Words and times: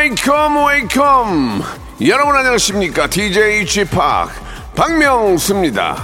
Welcome, 0.00 0.56
welcome. 0.66 1.62
여러분 2.00 2.34
안녕하십니까? 2.34 3.06
DJ 3.06 3.66
Chip 3.66 3.94
박명수입니다. 4.74 6.02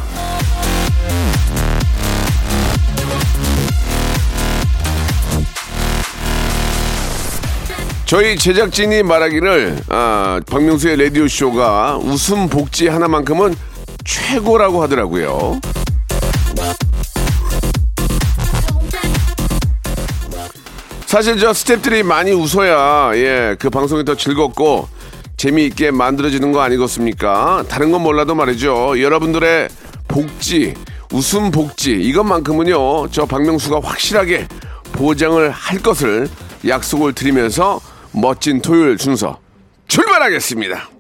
저희 8.05 8.37
제작진이 8.37 9.03
말하기를 9.03 9.79
아, 9.89 10.43
박명수의 10.47 11.03
라디오 11.03 11.27
쇼가 11.27 11.97
웃음 11.97 12.51
복지 12.51 12.89
하나만큼은 12.89 13.55
최고라고 14.05 14.83
하더라고요. 14.83 15.59
사실 21.17 21.39
저 21.39 21.53
스탭들이 21.53 22.03
많이 22.03 22.31
웃어야 22.33 23.17
예, 23.17 23.57
그 23.59 23.71
방송이 23.71 24.05
더 24.05 24.15
즐겁고 24.19 24.87
재미있게 25.39 25.91
만들어지는 25.91 26.53
거 26.53 26.61
아니겠습니까? 26.61 27.65
다른 27.71 27.91
건 27.91 28.03
몰라도 28.03 28.35
말이죠. 28.35 29.01
여러분들의 29.01 29.71
복지, 30.09 30.75
웃음 31.11 31.51
복지 31.51 31.93
이것만큼은요. 31.93 33.09
저 33.13 33.25
박명수가 33.25 33.81
확실하게 33.83 34.47
보장을 34.93 35.51
할 35.51 35.79
것을 35.79 36.29
약속을 36.69 37.15
드리면서 37.15 37.81
멋진 38.13 38.61
토요일 38.61 38.99
순서 38.99 39.39
출발하겠습니다. 39.89 40.91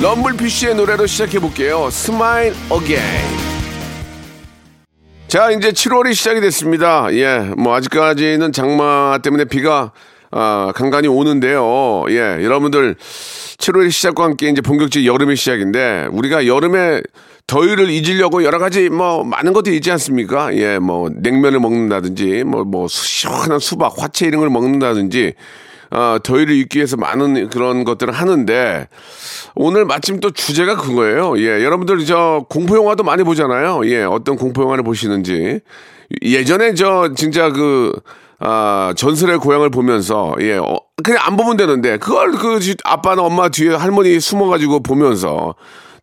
럼블피쉬의 0.00 0.76
노래로 0.76 1.06
시작해 1.06 1.38
볼게요. 1.38 1.90
Smile 1.90 2.54
Again. 2.70 3.41
자, 5.32 5.50
이제 5.50 5.72
7월이 5.72 6.12
시작이 6.12 6.42
됐습니다. 6.42 7.08
예, 7.14 7.38
뭐 7.56 7.74
아직까지는 7.74 8.52
장마 8.52 9.18
때문에 9.22 9.46
비가 9.46 9.92
아, 10.30 10.72
간간히 10.74 11.08
오는데요. 11.08 12.04
예, 12.10 12.44
여러분들 12.44 12.96
7월 13.56 13.90
시작과 13.90 14.24
함께 14.24 14.50
이제 14.50 14.60
본격적인 14.60 15.06
여름의 15.06 15.36
시작인데 15.36 16.08
우리가 16.12 16.46
여름에 16.46 17.00
더위를 17.46 17.88
잊으려고 17.88 18.44
여러 18.44 18.58
가지 18.58 18.90
뭐 18.90 19.24
많은 19.24 19.54
것들이 19.54 19.76
있지 19.76 19.90
않습니까? 19.92 20.54
예, 20.54 20.78
뭐 20.78 21.08
냉면을 21.10 21.60
먹는다든지 21.60 22.44
뭐뭐 22.44 22.88
시원한 22.88 23.58
수박, 23.58 23.94
화채 23.96 24.26
이런 24.26 24.40
걸 24.40 24.50
먹는다든지 24.50 25.32
어, 25.92 26.18
더위를 26.22 26.54
잊기 26.54 26.78
위해서 26.78 26.96
많은 26.96 27.50
그런 27.50 27.84
것들을 27.84 28.12
하는데 28.12 28.88
오늘 29.54 29.84
마침 29.84 30.20
또 30.20 30.30
주제가 30.30 30.76
그거예요. 30.76 31.38
예, 31.38 31.62
여러분들 31.62 32.04
저 32.06 32.46
공포 32.48 32.76
영화도 32.76 33.04
많이 33.04 33.22
보잖아요. 33.22 33.82
예, 33.86 34.02
어떤 34.02 34.36
공포 34.36 34.62
영화를 34.62 34.84
보시는지 34.84 35.60
예전에 36.22 36.74
저 36.74 37.12
진짜 37.14 37.50
그 37.50 37.92
아, 38.44 38.92
전설의 38.96 39.38
고향을 39.38 39.70
보면서, 39.70 40.34
예, 40.40 40.56
어, 40.56 40.76
그냥 41.04 41.20
안 41.24 41.36
보면 41.36 41.56
되는데, 41.56 41.96
그걸 41.98 42.32
그 42.32 42.58
아빠나 42.82 43.22
엄마 43.22 43.48
뒤에 43.48 43.72
할머니 43.72 44.18
숨어가지고 44.18 44.82
보면서 44.82 45.54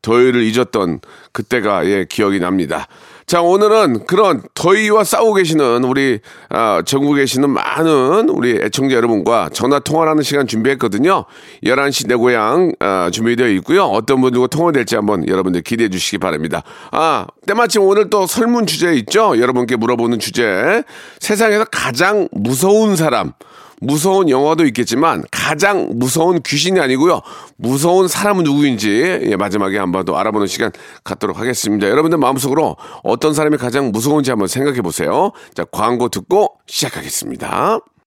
더위를 0.01 0.43
잊었던 0.43 1.01
그때가, 1.33 1.85
예, 1.87 2.05
기억이 2.07 2.39
납니다. 2.39 2.87
자, 3.29 3.43
오늘은 3.43 4.07
그런 4.07 4.41
더위와 4.55 5.03
싸우고 5.03 5.35
계시는 5.35 5.83
우리, 5.83 6.19
아, 6.49 6.81
전국에 6.83 7.21
계시는 7.21 7.51
많은 7.51 8.27
우리 8.27 8.53
애청자 8.59 8.95
여러분과 8.95 9.49
전화 9.53 9.77
통화를 9.77 10.09
하는 10.09 10.23
시간 10.23 10.47
준비했거든요. 10.47 11.25
11시 11.63 12.07
내 12.07 12.15
고향, 12.15 12.71
아, 12.79 13.11
준비되어 13.13 13.49
있고요. 13.49 13.83
어떤 13.83 14.21
분들과 14.21 14.47
통화될지 14.47 14.95
한번 14.95 15.27
여러분들 15.27 15.61
기대해 15.61 15.89
주시기 15.89 16.17
바랍니다. 16.17 16.63
아, 16.91 17.27
때마침 17.45 17.83
오늘 17.83 18.09
또 18.09 18.25
설문 18.25 18.65
주제 18.65 18.95
있죠? 18.95 19.39
여러분께 19.39 19.75
물어보는 19.75 20.17
주제. 20.17 20.81
세상에서 21.19 21.65
가장 21.65 22.29
무서운 22.31 22.95
사람. 22.95 23.33
무서운 23.81 24.29
영화도 24.29 24.65
있겠지만 24.67 25.23
가장 25.31 25.89
무서운 25.93 26.41
귀신이 26.41 26.79
아니고요. 26.79 27.21
무서운 27.57 28.07
사람은 28.07 28.43
누구인지 28.43 29.21
예, 29.23 29.35
마지막에 29.35 29.77
한번 29.77 30.05
더 30.05 30.15
알아보는 30.15 30.47
시간 30.47 30.71
갖도록 31.03 31.39
하겠습니다. 31.39 31.89
여러분들 31.89 32.17
마음속으로 32.17 32.75
어떤 33.03 33.33
사람이 33.33 33.57
가장 33.57 33.91
무서운지 33.91 34.31
한번 34.31 34.47
생각해 34.47 34.81
보세요. 34.81 35.31
자, 35.53 35.65
광고 35.65 36.09
듣고 36.09 36.55
시작하겠습니다. 36.67 37.79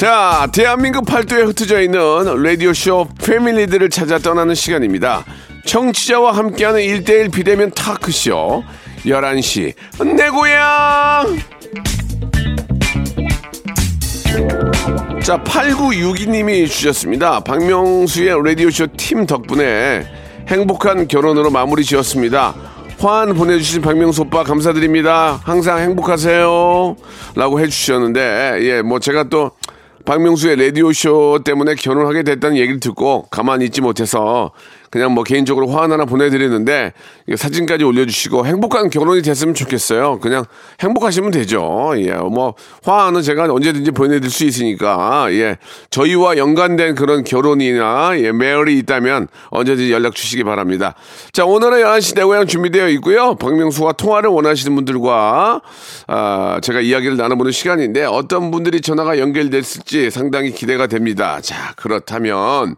자, 0.00 0.48
대한민국 0.50 1.04
팔도에 1.04 1.42
흩어져 1.42 1.82
있는 1.82 2.00
라디오쇼 2.42 3.08
패밀리들을 3.22 3.90
찾아 3.90 4.16
떠나는 4.18 4.54
시간입니다. 4.54 5.26
청취자와 5.66 6.32
함께하는 6.38 6.80
1대1 6.80 7.30
비대면 7.30 7.72
타크쇼 7.72 8.64
11시 9.04 9.74
내 10.16 10.30
고향 10.30 11.36
자, 15.22 15.36
8962님이 15.44 16.66
주셨습니다. 16.66 17.40
박명수의 17.40 18.42
라디오쇼 18.42 18.86
팀 18.96 19.26
덕분에 19.26 20.06
행복한 20.48 21.08
결혼으로 21.08 21.50
마무리 21.50 21.84
지었습니다. 21.84 22.54
화한 23.00 23.34
보내주신 23.34 23.82
박명수 23.82 24.22
오빠 24.22 24.44
감사드립니다. 24.44 25.40
항상 25.44 25.78
행복하세요. 25.80 26.96
라고 27.34 27.60
해주셨는데, 27.60 28.58
예, 28.62 28.82
뭐 28.82 28.98
제가 28.98 29.24
또 29.24 29.52
박명수의 30.10 30.56
라디오쇼 30.56 31.42
때문에 31.44 31.76
결혼하게 31.76 32.24
됐다는 32.24 32.56
얘기를 32.56 32.80
듣고 32.80 33.28
가만히 33.30 33.66
있지 33.66 33.80
못해서 33.80 34.50
그냥 34.90 35.12
뭐 35.12 35.22
개인적으로 35.22 35.68
화환 35.68 35.92
하나 35.92 36.04
보내드리는데 36.04 36.92
사진까지 37.36 37.84
올려주시고 37.84 38.44
행복한 38.44 38.90
결혼이 38.90 39.22
됐으면 39.22 39.54
좋겠어요. 39.54 40.18
그냥 40.18 40.44
행복하시면 40.80 41.30
되죠. 41.30 41.92
예, 41.96 42.14
뭐 42.14 42.54
화환은 42.82 43.22
제가 43.22 43.44
언제든지 43.44 43.92
보내드릴 43.92 44.30
수 44.30 44.44
있으니까 44.44 45.28
예, 45.30 45.58
저희와 45.90 46.36
연관된 46.36 46.96
그런 46.96 47.22
결혼이나 47.22 48.18
예, 48.18 48.32
메얼이 48.32 48.76
있다면 48.78 49.28
언제든지 49.50 49.92
연락 49.92 50.16
주시기 50.16 50.42
바랍니다. 50.42 50.94
자, 51.32 51.44
오늘은 51.44 51.82
11시 51.82 52.16
내 52.16 52.24
고향 52.24 52.48
준비되어 52.48 52.88
있고요. 52.88 53.36
박명수와 53.36 53.92
통화를 53.92 54.30
원하시는 54.30 54.74
분들과 54.74 55.60
아, 56.08 56.58
제가 56.62 56.80
이야기를 56.80 57.16
나눠보는 57.16 57.52
시간인데 57.52 58.04
어떤 58.04 58.50
분들이 58.50 58.80
전화가 58.80 59.20
연결됐을지 59.20 60.10
상당히 60.10 60.50
기대가 60.50 60.88
됩니다. 60.88 61.40
자, 61.40 61.74
그렇다면 61.76 62.76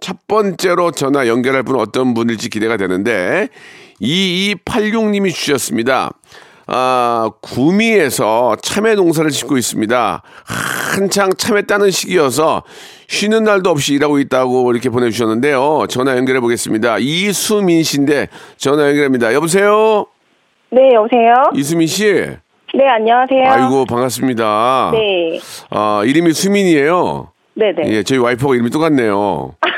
첫 0.00 0.16
번째로 0.26 0.90
전화 0.90 1.26
연결할 1.26 1.62
분은 1.62 1.80
어떤 1.80 2.14
분일지 2.14 2.50
기대가 2.50 2.76
되는데 2.76 3.48
2286님이 4.00 5.32
주셨습니다. 5.32 6.10
아, 6.66 7.30
구미에서 7.42 8.56
참외 8.62 8.94
농사를 8.94 9.30
짓고 9.30 9.56
있습니다. 9.58 10.22
한창 10.94 11.30
참외 11.36 11.62
따는 11.62 11.90
시기여서 11.90 12.62
쉬는 13.06 13.44
날도 13.44 13.68
없이 13.70 13.94
일하고 13.94 14.18
있다고 14.18 14.72
이렇게 14.72 14.88
보내주셨는데요. 14.88 15.86
전화 15.88 16.16
연결해 16.16 16.40
보겠습니다. 16.40 16.96
이수민 16.98 17.82
씨인데 17.82 18.28
전화 18.56 18.88
연결합니다. 18.88 19.34
여보세요? 19.34 20.06
네, 20.70 20.80
여보세요? 20.94 21.34
이수민 21.54 21.86
씨? 21.86 22.04
네, 22.76 22.88
안녕하세요. 22.88 23.44
아이고, 23.46 23.84
반갑습니다. 23.84 24.90
네. 24.94 25.38
아, 25.70 26.02
이름이 26.04 26.32
수민이에요. 26.32 27.28
네네. 27.54 27.88
예, 27.90 28.02
저희 28.02 28.18
와이프가 28.18 28.54
이름이 28.54 28.70
똑같네요. 28.70 29.54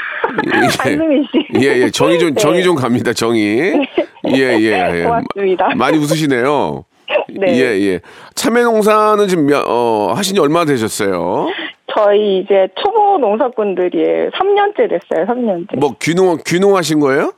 안수민 0.79 1.27
씨. 1.31 1.47
예, 1.63 1.83
예, 1.83 1.91
정이 1.91 2.19
좀, 2.19 2.35
네. 2.35 2.41
정이 2.41 2.63
좀 2.63 2.75
갑니다, 2.77 3.13
정이. 3.13 3.41
예, 4.35 4.39
예, 4.39 4.93
예. 4.95 5.03
고맙습니다. 5.05 5.75
많이 5.77 5.99
웃으시네요. 5.99 6.85
네. 7.29 7.47
예, 7.59 7.63
예. 7.81 8.01
참외 8.35 8.63
농사는 8.65 9.29
지금 9.29 9.47
몇, 9.47 9.65
어, 9.67 10.13
하신 10.15 10.35
지 10.35 10.41
얼마나 10.41 10.65
되셨어요? 10.65 11.49
저희 11.95 12.39
이제 12.41 12.69
초보 12.83 13.19
농사꾼들이에요. 13.19 14.31
3년째 14.31 14.91
됐어요, 14.91 15.27
3년째. 15.27 15.79
뭐, 15.79 15.95
귀농, 16.01 16.39
귀농하신 16.45 17.01
거예요? 17.01 17.33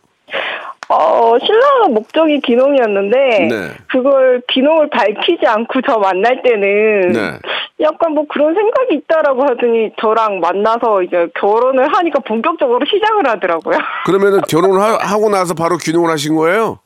어, 0.88 1.38
신랑은 1.38 1.94
목적이 1.94 2.40
귀농이었는데, 2.40 3.49
네. 3.50 3.69
그걸 3.88 4.40
귀농을 4.49 4.88
밝히지 4.88 5.46
않고 5.46 5.82
저 5.87 5.99
만날 5.99 6.43
때는, 6.43 7.12
네. 7.12 7.38
약간 7.81 8.12
뭐 8.12 8.25
그런 8.29 8.55
생각이 8.55 8.94
있다라고 8.94 9.43
하더니 9.43 9.93
저랑 10.00 10.40
만나서 10.40 11.02
이제 11.02 11.29
결혼을 11.38 11.94
하니까 11.94 12.20
본격적으로 12.20 12.81
시작을 12.87 13.29
하더라고요. 13.29 13.79
그러면은 14.06 14.40
결혼을 14.49 14.81
하, 14.81 14.96
하고 14.96 15.29
나서 15.29 15.55
바로 15.55 15.76
귀농을 15.76 16.11
하신 16.11 16.35
거예요? 16.37 16.79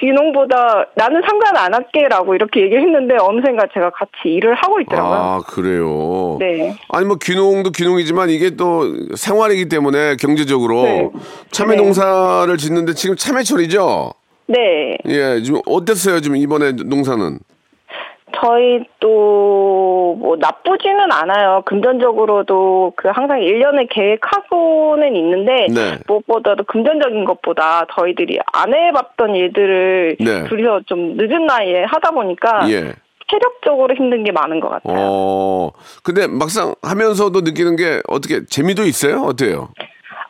귀농보다 0.00 0.86
나는 0.94 1.20
상관 1.28 1.56
안 1.56 1.74
할게라고 1.74 2.34
이렇게 2.34 2.62
얘기를 2.62 2.82
했는데 2.82 3.16
어느샌가 3.20 3.66
제가 3.74 3.90
같이 3.90 4.12
일을 4.24 4.54
하고 4.54 4.80
있더라고요. 4.80 5.18
아, 5.18 5.40
그래요? 5.46 6.38
네. 6.40 6.74
아니, 6.88 7.06
뭐, 7.06 7.16
귀농도 7.22 7.70
귀농이지만 7.70 8.30
이게 8.30 8.50
또 8.56 8.84
생활이기 9.14 9.68
때문에 9.68 10.16
경제적으로 10.16 10.82
네. 10.82 11.10
참외 11.50 11.76
네. 11.76 11.82
농사를 11.82 12.56
짓는데 12.56 12.94
지금 12.94 13.16
참외철이죠? 13.16 14.12
네. 14.46 14.96
예, 15.06 15.42
지금 15.42 15.60
어땠어요, 15.66 16.20
지금 16.20 16.36
이번에 16.36 16.72
농사는? 16.72 17.38
저희 18.34 18.84
또뭐 19.00 20.36
나쁘지는 20.38 21.10
않아요. 21.12 21.62
금전적으로도 21.66 22.92
그 22.96 23.08
항상 23.08 23.40
1년을 23.40 23.88
계획하고는 23.90 25.16
있는데 25.16 25.66
네. 25.68 25.98
무엇보다도 26.06 26.64
금전적인 26.64 27.24
것보다 27.24 27.86
저희들이 27.94 28.38
안 28.52 28.74
해봤던 28.74 29.34
일들을 29.34 30.16
네. 30.20 30.44
둘이서 30.44 30.82
좀 30.86 31.16
늦은 31.16 31.46
나이에 31.46 31.84
하다 31.84 32.10
보니까 32.12 32.70
예. 32.70 32.94
체력적으로 33.30 33.94
힘든 33.94 34.24
게 34.24 34.32
많은 34.32 34.60
것 34.60 34.68
같아요. 34.68 34.96
어, 34.98 35.70
근데 36.02 36.26
막상 36.26 36.74
하면서도 36.82 37.42
느끼는 37.42 37.76
게 37.76 38.00
어떻게 38.08 38.44
재미도 38.44 38.84
있어요? 38.84 39.22
어때요? 39.22 39.68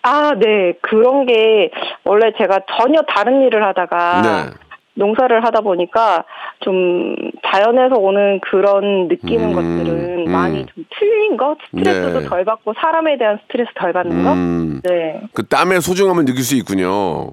아, 0.02 0.32
네. 0.38 0.74
그런 0.82 1.26
게 1.26 1.70
원래 2.04 2.32
제가 2.38 2.60
전혀 2.78 3.00
다른 3.02 3.42
일을 3.42 3.64
하다가 3.64 4.22
네. 4.22 4.69
농사를 5.00 5.42
하다 5.44 5.62
보니까 5.62 6.24
좀 6.60 7.16
자연에서 7.50 7.96
오는 7.96 8.38
그런 8.40 9.08
느끼는 9.08 9.48
음, 9.50 9.52
것들은 9.54 10.26
음. 10.28 10.32
많이 10.32 10.66
좀 10.66 10.84
틀린 10.98 11.36
거, 11.36 11.56
스트레스도 11.70 12.20
네. 12.20 12.26
덜 12.26 12.44
받고 12.44 12.74
사람에 12.78 13.16
대한 13.18 13.38
스트레스 13.46 13.70
덜 13.74 13.92
받는 13.92 14.22
거. 14.22 14.32
음. 14.34 14.80
네. 14.84 15.20
그 15.32 15.46
땀의 15.46 15.80
소중함을 15.80 16.26
느낄 16.26 16.44
수 16.44 16.54
있군요. 16.54 17.30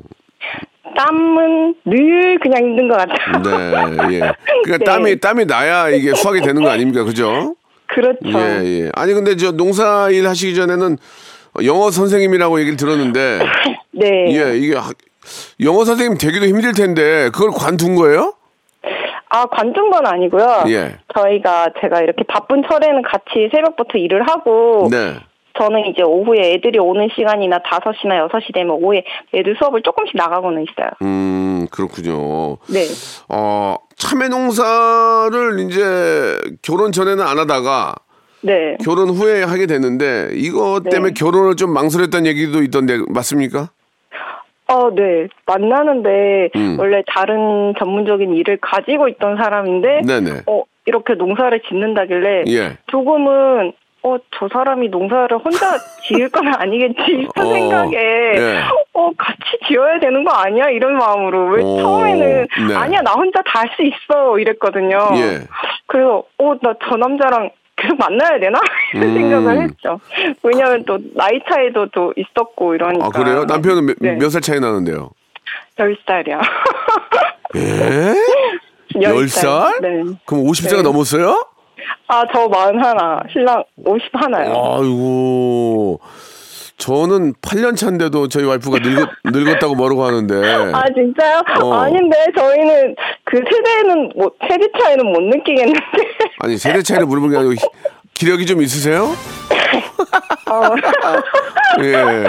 땀은 0.96 1.76
늘 1.86 2.40
그냥 2.40 2.64
힘든 2.64 2.88
것 2.88 2.98
같아요. 2.98 3.44
네, 3.44 4.16
예. 4.16 4.20
그러니까 4.64 4.78
네. 4.80 4.86
땀이 4.86 5.20
땀이 5.20 5.46
나야 5.46 5.90
이게 5.90 6.16
수확이 6.16 6.42
되는 6.42 6.64
거 6.64 6.70
아닙니까, 6.70 7.04
그죠? 7.04 7.56
그렇죠. 7.88 8.20
예, 8.40 8.64
예. 8.66 8.92
아니 8.96 9.14
근데 9.14 9.36
저 9.36 9.52
농사일 9.52 10.28
하시기 10.28 10.56
전에는 10.56 10.98
영어 11.66 11.92
선생님이라고 11.92 12.60
얘기를 12.62 12.78
들었는데, 12.78 13.40
네. 13.92 14.26
예, 14.30 14.58
이게 14.58 14.76
학- 14.76 14.96
영어 15.62 15.86
선생님 15.86 16.18
되기도 16.18 16.46
힘들 16.46 16.74
텐데 16.74 17.30
그걸 17.32 17.52
관둔 17.52 17.96
거예요? 17.96 18.34
아, 19.30 19.46
관둔 19.46 19.90
건 19.90 20.06
아니고요. 20.06 20.64
예. 20.70 20.96
저희가 21.16 21.70
제가 21.82 22.02
이렇게 22.02 22.24
바쁜 22.28 22.64
철에는 22.70 23.02
같이 23.02 23.50
새벽부터 23.54 23.98
일을 23.98 24.28
하고 24.28 24.88
네. 24.90 25.16
저는 25.60 25.88
이제 25.88 26.04
오후에 26.04 26.54
애들이 26.54 26.80
오는 26.80 27.10
시간이나 27.16 27.60
5시나 27.60 28.30
6시 28.30 28.54
되면 28.54 28.76
오후에 28.76 29.04
애들 29.34 29.56
수업을 29.60 29.82
조금씩 29.82 30.16
나가고는 30.16 30.64
있어요. 30.64 30.90
음, 31.02 31.68
그렇군요. 31.72 32.58
네. 32.68 32.86
어, 33.28 33.76
참외 33.98 34.30
농사를 34.30 35.60
이제 35.62 36.38
결혼 36.62 36.92
전에는 36.92 37.26
안 37.26 37.40
하다가 37.40 37.96
네. 38.42 38.78
결혼 38.84 39.10
후에 39.10 39.44
하게 39.44 39.66
됐는데 39.66 40.30
이것 40.34 40.84
때문에 40.90 41.14
네. 41.14 41.20
결혼을 41.20 41.56
좀 41.56 41.74
망설였다는 41.74 42.28
얘기도 42.28 42.62
있던데 42.62 43.00
맞습니까? 43.10 43.72
어, 44.70 44.90
네. 44.94 45.28
만나는데 45.46 46.50
음. 46.56 46.78
원래 46.80 47.02
다른 47.08 47.74
전문적인 47.80 48.34
일을 48.34 48.58
가지고 48.62 49.08
있던 49.08 49.38
사람인데 49.38 50.02
네네. 50.06 50.42
어, 50.48 50.64
이렇게 50.86 51.14
농사를 51.14 51.60
짓는다길래 51.68 52.44
예. 52.48 52.78
조금은 52.88 53.74
어, 54.04 54.18
저 54.38 54.48
사람이 54.52 54.90
농사를 54.90 55.38
혼자 55.38 55.78
지을 56.08 56.30
건 56.30 56.48
아니겠지 56.54 57.28
그 57.36 57.42
어, 57.42 57.54
생각에 57.54 57.98
예. 57.98 58.62
어, 58.94 59.12
같이 59.18 59.40
지어야 59.68 60.00
되는 60.00 60.24
거 60.24 60.32
아니야? 60.32 60.70
이런 60.70 60.98
마음으로 60.98 61.48
왜 61.50 61.62
어, 61.64 61.78
처음에는 61.82 62.48
네. 62.70 62.76
아니야, 62.76 63.02
나 63.02 63.14
혼자 63.14 63.42
다 63.44 63.60
할 63.60 63.70
수 63.76 63.84
있어 63.84 64.38
이랬거든요. 64.40 64.98
예. 65.16 65.40
그래서 65.88 66.24
어, 66.38 66.54
나 66.62 66.74
저 66.90 66.96
남자랑 66.98 67.50
계속 67.78 67.98
만나야 67.98 68.40
되나? 68.40 68.60
이런 68.94 69.10
음. 69.10 69.14
생각을 69.16 69.62
했죠. 69.62 70.00
왜냐하면 70.44 70.84
또 70.86 70.98
나이 71.16 71.40
차이도 71.48 71.90
또 71.94 72.14
있었고 72.18 72.76
이러니까. 72.76 73.06
아 73.06 73.10
그래요? 73.10 73.46
남편은 73.46 73.86
몇 73.86 73.96
네. 74.00 74.30
살 74.30 74.42
차이 74.42 74.60
나는데요? 74.60 75.12
10살이요. 75.78 76.40
예? 77.56 78.16
열 79.02 79.28
살? 79.30 79.74
네. 79.82 80.04
그럼 80.26 80.44
50세가 80.46 80.78
네. 80.78 80.82
넘었어요? 80.82 81.46
아, 82.08 82.24
저 82.34 82.50
41, 82.50 83.32
신랑 83.32 83.64
51요. 83.86 84.80
아이고. 84.80 86.00
저는 86.78 87.34
8년 87.42 87.76
차인데도 87.76 88.28
저희 88.28 88.46
와이프가 88.46 88.78
늙었, 88.80 89.10
늙었다고 89.26 89.76
뭐라고 89.76 90.04
하는데. 90.06 90.36
아, 90.74 90.84
진짜요? 90.94 91.42
어. 91.64 91.74
아닌데, 91.74 92.16
저희는 92.38 92.96
그 93.26 93.38
세대는, 93.52 94.12
뭐, 94.16 94.32
세대 94.48 94.68
차이는 94.80 95.06
못 95.12 95.20
느끼겠는데. 95.22 95.80
아니, 96.40 96.58
세대 96.58 96.82
차이를 96.84 97.08
물어본 97.08 97.32
게 97.32 97.38
아니고 97.38 97.54
기- 97.54 97.68
기력이 98.14 98.46
좀 98.46 98.62
있으세요? 98.62 99.06
어. 100.52 101.82
예. 101.84 102.26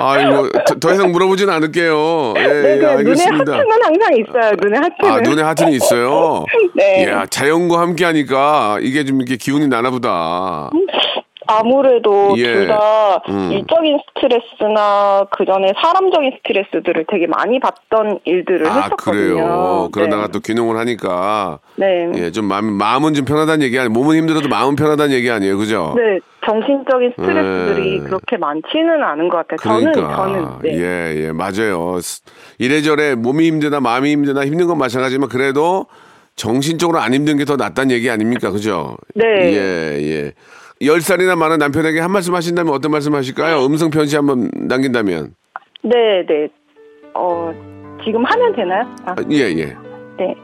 아이고, 0.00 0.48
더, 0.66 0.74
더 0.80 0.92
이상 0.92 1.12
물어보지는 1.12 1.52
않을게요. 1.54 2.34
예, 2.38 2.42
네, 2.42 2.46
예, 2.48 2.78
그 2.78 2.82
눈에 2.84 2.86
알겠습니다. 2.96 3.52
하트는 3.52 3.82
항상 3.82 4.12
있어요, 4.16 4.52
눈에 4.62 4.78
하트는. 4.78 5.10
아, 5.12 5.20
눈에 5.20 5.42
하트는 5.42 5.72
있어요? 5.72 6.44
네. 6.74 7.06
야, 7.08 7.24
자연과 7.26 7.80
함께 7.80 8.04
하니까 8.04 8.78
이게 8.82 9.04
좀 9.04 9.20
이렇게 9.20 9.36
기운이 9.36 9.68
나나 9.68 9.90
보다. 9.90 10.70
아무래도 11.46 12.34
예. 12.36 12.52
둘다 12.52 13.22
음. 13.28 13.50
일적인 13.52 13.98
스트레스나 14.08 15.26
그 15.30 15.44
전에 15.44 15.72
사람적인 15.80 16.32
스트레스들을 16.38 17.06
되게 17.08 17.26
많이 17.26 17.58
받던 17.60 18.20
일들을 18.24 18.66
아, 18.66 18.74
했었거든요. 18.82 19.34
그래요. 19.34 19.88
그러다가 19.92 20.26
네. 20.26 20.32
또 20.32 20.40
귀농을 20.40 20.76
하니까. 20.78 21.58
네. 21.76 22.10
예, 22.16 22.30
좀 22.30 22.46
마음, 22.46 22.72
마음은 22.72 23.14
좀 23.14 23.24
편하다는 23.24 23.62
얘기 23.64 23.78
아니에요. 23.78 23.90
몸은 23.90 24.16
힘들어도 24.16 24.48
마음은 24.48 24.76
편하다는 24.76 25.14
얘기 25.14 25.30
아니에요. 25.30 25.56
그죠? 25.58 25.94
네, 25.96 26.18
정신적인 26.44 27.12
스트레스들이 27.18 28.00
네. 28.00 28.04
그렇게 28.04 28.36
많지는 28.36 29.02
않은 29.02 29.28
것 29.28 29.46
같아요. 29.46 29.56
그러니까. 29.60 30.16
저는, 30.16 30.42
저는, 30.42 30.48
네. 30.62 30.76
예, 30.78 31.26
예, 31.26 31.32
맞아요. 31.32 31.98
스- 32.00 32.22
이래저래 32.58 33.14
몸이 33.14 33.46
힘드나 33.46 33.80
마음이 33.80 34.10
힘드나 34.12 34.44
힘든 34.46 34.66
건 34.66 34.78
마찬가지지만 34.78 35.28
그래도 35.28 35.86
정신적으로 36.36 36.98
안 36.98 37.14
힘든 37.14 37.38
게 37.38 37.44
더 37.46 37.56
낫다는 37.56 37.90
얘기 37.92 38.10
아닙니까? 38.10 38.50
그죠? 38.50 38.96
네. 39.14 39.24
예, 39.54 39.98
예. 40.02 40.32
열 40.82 41.00
살이나 41.00 41.36
많은 41.36 41.58
남편에게 41.58 42.00
한 42.00 42.10
말씀 42.10 42.34
하신다면 42.34 42.72
어떤 42.72 42.90
말씀 42.90 43.14
하실까요? 43.14 43.64
음성 43.64 43.90
편지 43.90 44.16
한번 44.16 44.50
남긴다면. 44.54 45.34
네, 45.82 46.26
네. 46.26 46.48
어, 47.14 47.52
지금 48.04 48.24
하면 48.24 48.54
되나요? 48.54 48.82
아, 49.06 49.12
아, 49.12 49.16
예, 49.30 49.38
예. 49.56 49.76
네. 50.18 50.34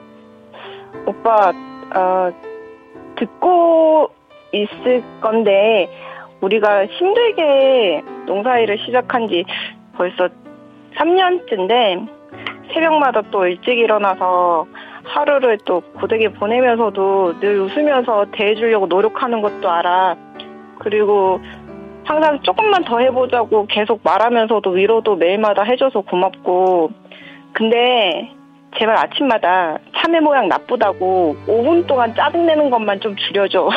오빠, 1.07 1.53
어, 1.95 2.33
듣고 3.19 4.09
있을 4.53 5.03
건데, 5.21 5.89
우리가 6.41 6.87
힘들게 6.87 8.03
농사일을 8.27 8.79
시작한 8.87 9.29
지 9.29 9.45
벌써 9.95 10.29
3년째인데, 10.97 12.09
새벽마다 12.73 13.23
또 13.31 13.47
일찍 13.47 13.79
일어나서 13.79 14.67
하루를 15.13 15.59
또 15.67 15.83
고되게 16.01 16.31
보내면서도 16.31 17.41
늘 17.41 17.61
웃으면서 17.61 18.27
대해주려고 18.33 18.87
노력하는 18.87 19.43
것도 19.43 19.71
알아. 19.71 20.17
그리고 20.79 21.39
항상 22.05 22.41
조금만 22.43 22.85
더 22.85 22.99
해보자고 22.99 23.67
계속 23.67 24.01
말하면서도 24.03 24.71
위로도 24.71 25.17
매일마다 25.17 25.63
해줘서 25.65 26.01
고맙고, 26.01 26.91
근데 27.53 28.33
제발 28.79 28.97
아침마다 28.97 29.77
참외 29.97 30.21
모양 30.21 30.49
나쁘다고 30.49 31.37
5분 31.47 31.87
동안 31.87 32.15
짜증내는 32.15 32.71
것만 32.71 33.01
좀 33.01 33.15
줄여줘. 33.15 33.69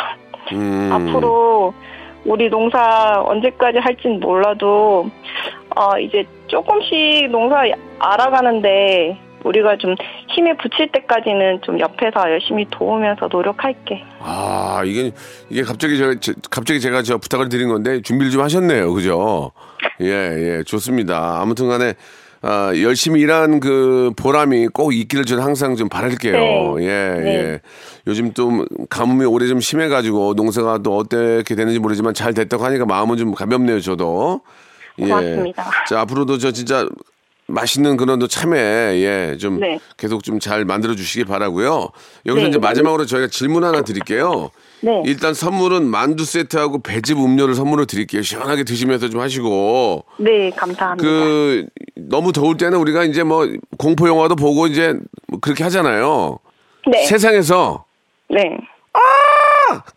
음. 0.54 0.89
앞으로 0.94 1.74
우리 2.24 2.50
농사 2.50 3.22
언제까지 3.25 3.80
할진 3.80 4.20
몰라도 4.22 5.10
어 5.75 6.00
이제 6.00 6.25
조금씩 6.48 7.30
농사 7.30 7.65
알아가는데 8.00 9.20
우리가 9.44 9.77
좀 9.77 9.96
힘에 10.36 10.51
붙일 10.58 10.92
때까지는 10.92 11.62
좀 11.63 11.80
옆에서 11.80 12.20
열심히 12.30 12.65
도우면서 12.70 13.27
노력할게. 13.32 14.04
아, 14.20 14.82
이게, 14.86 15.12
이게 15.50 15.62
갑자기 15.63 15.98
저, 15.98 16.13
저- 16.20 16.34
갑자기 16.51 16.82
제가 16.82 17.04
저 17.04 17.18
부탁을 17.18 17.48
드린 17.50 17.70
건데 17.70 18.01
준비를 18.01 18.32
좀 18.32 18.42
하셨네요. 18.42 18.94
그죠? 18.94 19.51
예, 20.01 20.08
예, 20.08 20.63
좋습니다. 20.63 21.39
아무튼 21.42 21.70
간에, 21.70 21.94
아, 22.42 22.72
열심히 22.82 23.22
일한 23.22 23.60
그 23.62 24.12
보람이 24.18 24.68
꼭 24.68 24.94
있기를 24.94 25.24
저는 25.25 25.42
항상 25.42 25.75
좀 25.77 25.88
바랄게요. 25.89 26.75
네. 26.77 26.84
예, 26.86 27.22
네. 27.24 27.25
예. 27.36 27.60
요즘 28.06 28.34
좀 28.34 28.65
가뭄이 28.89 29.25
올해 29.25 29.48
좀 29.48 29.60
심해가지고 29.62 30.34
농사가 30.36 30.77
또 30.80 30.98
어떻게 30.98 31.56
되는지 31.56 31.80
모르지만 31.80 32.13
잘 32.13 32.34
됐다고 32.34 32.63
하니까 32.65 32.86
마음은 32.86 33.18
좀 33.18 33.34
가볍네요, 33.34 33.80
저도. 33.80 34.42
예. 35.00 35.06
고맙습니다. 35.08 35.63
자, 35.88 36.01
앞으로도 36.01 36.38
저 36.38 36.51
진짜 36.51 36.86
맛있는 37.48 37.96
그런 37.96 38.18
또 38.20 38.28
참외 38.28 38.58
예, 39.02 39.38
좀 39.38 39.60
네. 39.60 39.80
계속 39.98 40.24
좀 40.24 40.40
잘 40.40 40.66
만들어 40.66 40.96
주시기 40.96 41.25
바라고요. 41.25 41.90
여기서 42.25 42.44
네. 42.46 42.50
이제 42.50 42.60
마지막으로 42.60 43.06
저희가 43.06 43.28
질문 43.28 43.64
하나 43.64 43.82
드릴게요. 43.84 44.50
네. 44.82 45.02
일단 45.06 45.34
선물은 45.34 45.86
만두 45.86 46.25
세트하고 46.25 46.82
배즙 46.82 47.18
음료를 47.18 47.54
선물로 47.56 47.86
드릴게요. 47.86 48.22
시원하게 48.24 48.64
드시면서 48.64 49.10
좀 49.10 49.22
하시고 49.22 50.06
네, 50.18 50.50
감사합니다. 50.52 51.08
그 51.08 51.66
너무 51.96 52.32
더울 52.32 52.58
때는 52.58 52.78
우리가 52.80 53.04
이제 53.04 53.24
뭐 53.24 53.48
공포 53.78 54.08
영화도 54.08 54.36
보고 54.36 54.68
이제 54.68 54.96
뭐 55.28 55.40
그렇게 55.40 55.64
하잖아요. 55.64 56.40
네. 56.92 57.06
세상에서 57.06 57.86
네. 58.30 58.58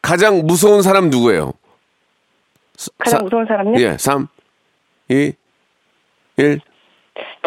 가장 0.03 0.47
무서운 0.47 0.83
사람 0.83 1.09
누구예요? 1.11 1.53
가장 2.99 3.19
사- 3.21 3.25
무서운 3.25 3.45
사람요? 3.47 3.81
예, 3.81 3.97
3, 3.99 4.29
2, 5.09 5.33
1. 6.37 6.61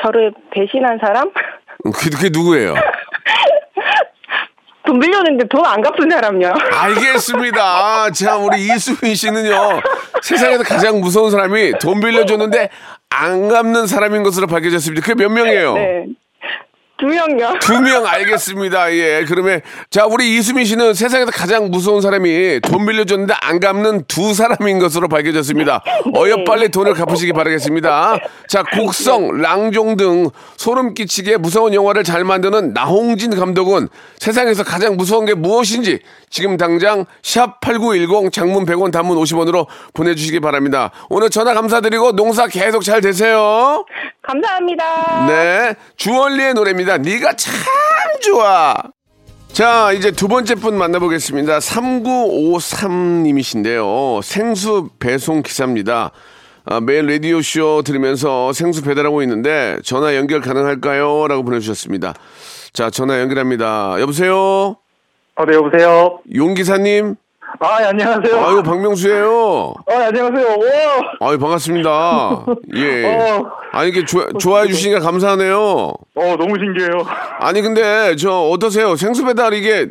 저를 0.01 0.33
배신한 0.51 0.99
사람? 0.99 1.31
그, 1.83 1.91
그게 2.09 2.29
누구예요? 2.31 2.75
돈 4.85 4.99
빌렸는데 4.99 5.47
돈 5.47 5.63
안 5.65 5.81
갚은 5.81 6.09
사람요. 6.09 6.53
알겠습니다. 6.73 8.11
자, 8.11 8.35
우리 8.37 8.63
이수민 8.65 9.15
씨는요, 9.15 9.81
세상에서 10.21 10.63
가장 10.63 10.99
무서운 10.99 11.29
사람이 11.31 11.73
돈 11.79 11.99
빌려줬는데 12.01 12.69
안 13.09 13.47
갚는 13.47 13.87
사람인 13.87 14.23
것으로 14.23 14.47
밝혀졌습니다. 14.47 15.05
그게 15.05 15.15
몇 15.23 15.29
명이에요? 15.29 15.73
네. 15.75 16.05
두 17.01 17.08
명요. 17.08 17.58
두 17.60 17.81
명 17.81 18.05
알겠습니다. 18.05 18.93
예. 18.93 19.25
그러면 19.27 19.62
자, 19.89 20.05
우리 20.05 20.38
이수민 20.38 20.65
씨는 20.65 20.93
세상에서 20.93 21.31
가장 21.31 21.72
무서운 21.72 22.00
사람이 22.00 22.60
돈 22.62 22.86
빌려줬는데 22.86 23.34
안 23.41 23.60
갚는 23.60 24.03
두 24.08 24.34
사람인 24.36 24.77
것으로 24.79 25.08
밝혀졌습니다. 25.08 25.84
어여 26.15 26.43
빨리 26.46 26.70
돈을 26.70 26.93
갚으시기 26.93 27.34
바라겠습니다. 27.34 28.20
자, 28.48 28.63
곡성, 28.63 29.41
랑종 29.41 29.98
등 29.98 30.29
소름 30.58 30.93
끼치게 30.93 31.38
무서운 31.38 31.74
영화를 31.74 32.03
잘 32.03 32.24
만드는 32.24 32.74
나홍진 32.74 33.36
감독은 33.36 33.89
세상에서 34.20 34.63
가장 34.63 34.96
무서운 34.96 35.25
게 35.25 35.34
무엇인지 35.34 36.00
지금 36.29 36.55
당장 36.58 37.05
샵 37.24 37.60
8910 37.62 38.31
장문 38.31 38.65
100원 38.65 38.91
단문 38.91 39.17
50원으로 39.17 39.65
보내주시기 39.96 40.39
바랍니다. 40.39 40.91
오늘 41.10 41.29
전화 41.31 41.53
감사드리고 41.55 42.12
농사 42.15 42.46
계속 42.48 42.84
잘 42.84 43.01
되세요. 43.01 43.86
감사합니다. 44.31 45.25
네, 45.27 45.75
주얼리의 45.97 46.53
노래입니다. 46.53 47.00
네가 47.00 47.33
참 47.33 47.53
좋아. 48.21 48.81
자, 49.51 49.91
이제 49.91 50.11
두 50.11 50.29
번째 50.29 50.55
분 50.55 50.77
만나보겠습니다. 50.77 51.59
3953님이신데요. 51.59 54.21
생수 54.23 54.88
배송 55.00 55.41
기사입니다. 55.41 56.11
아, 56.63 56.79
매일 56.79 57.07
라디오쇼 57.07 57.81
들으면서 57.83 58.53
생수 58.53 58.83
배달하고 58.83 59.21
있는데 59.23 59.75
전화 59.83 60.15
연결 60.15 60.39
가능할까요? 60.39 61.27
라고 61.27 61.43
보내주셨습니다. 61.43 62.13
자, 62.71 62.89
전화 62.89 63.19
연결합니다. 63.19 64.00
여보세요? 64.00 64.77
어, 65.35 65.45
네, 65.45 65.55
여보세요? 65.55 66.19
용기사님? 66.33 67.17
아, 67.60 67.81
예, 67.81 67.86
안녕하세요. 67.88 68.39
아유, 68.46 68.63
박명수예요. 68.63 69.74
아, 69.88 69.93
예, 69.93 70.05
안녕하세요. 70.05 70.48
와! 70.48 71.27
아유, 71.29 71.38
반갑습니다. 71.38 72.46
예. 72.75 73.05
어. 73.39 73.51
아니, 73.72 73.89
이게 73.89 74.03
좋아, 74.05 74.25
좋아해 74.39 74.67
주시니까 74.67 75.00
감사하네요. 75.01 75.58
어, 75.58 75.96
너무 76.15 76.55
신기해요. 76.58 77.05
아니 77.39 77.62
근데 77.62 78.15
저 78.17 78.31
어떠세요? 78.50 78.96
생수 78.96 79.25
배달 79.25 79.53
이게 79.53 79.88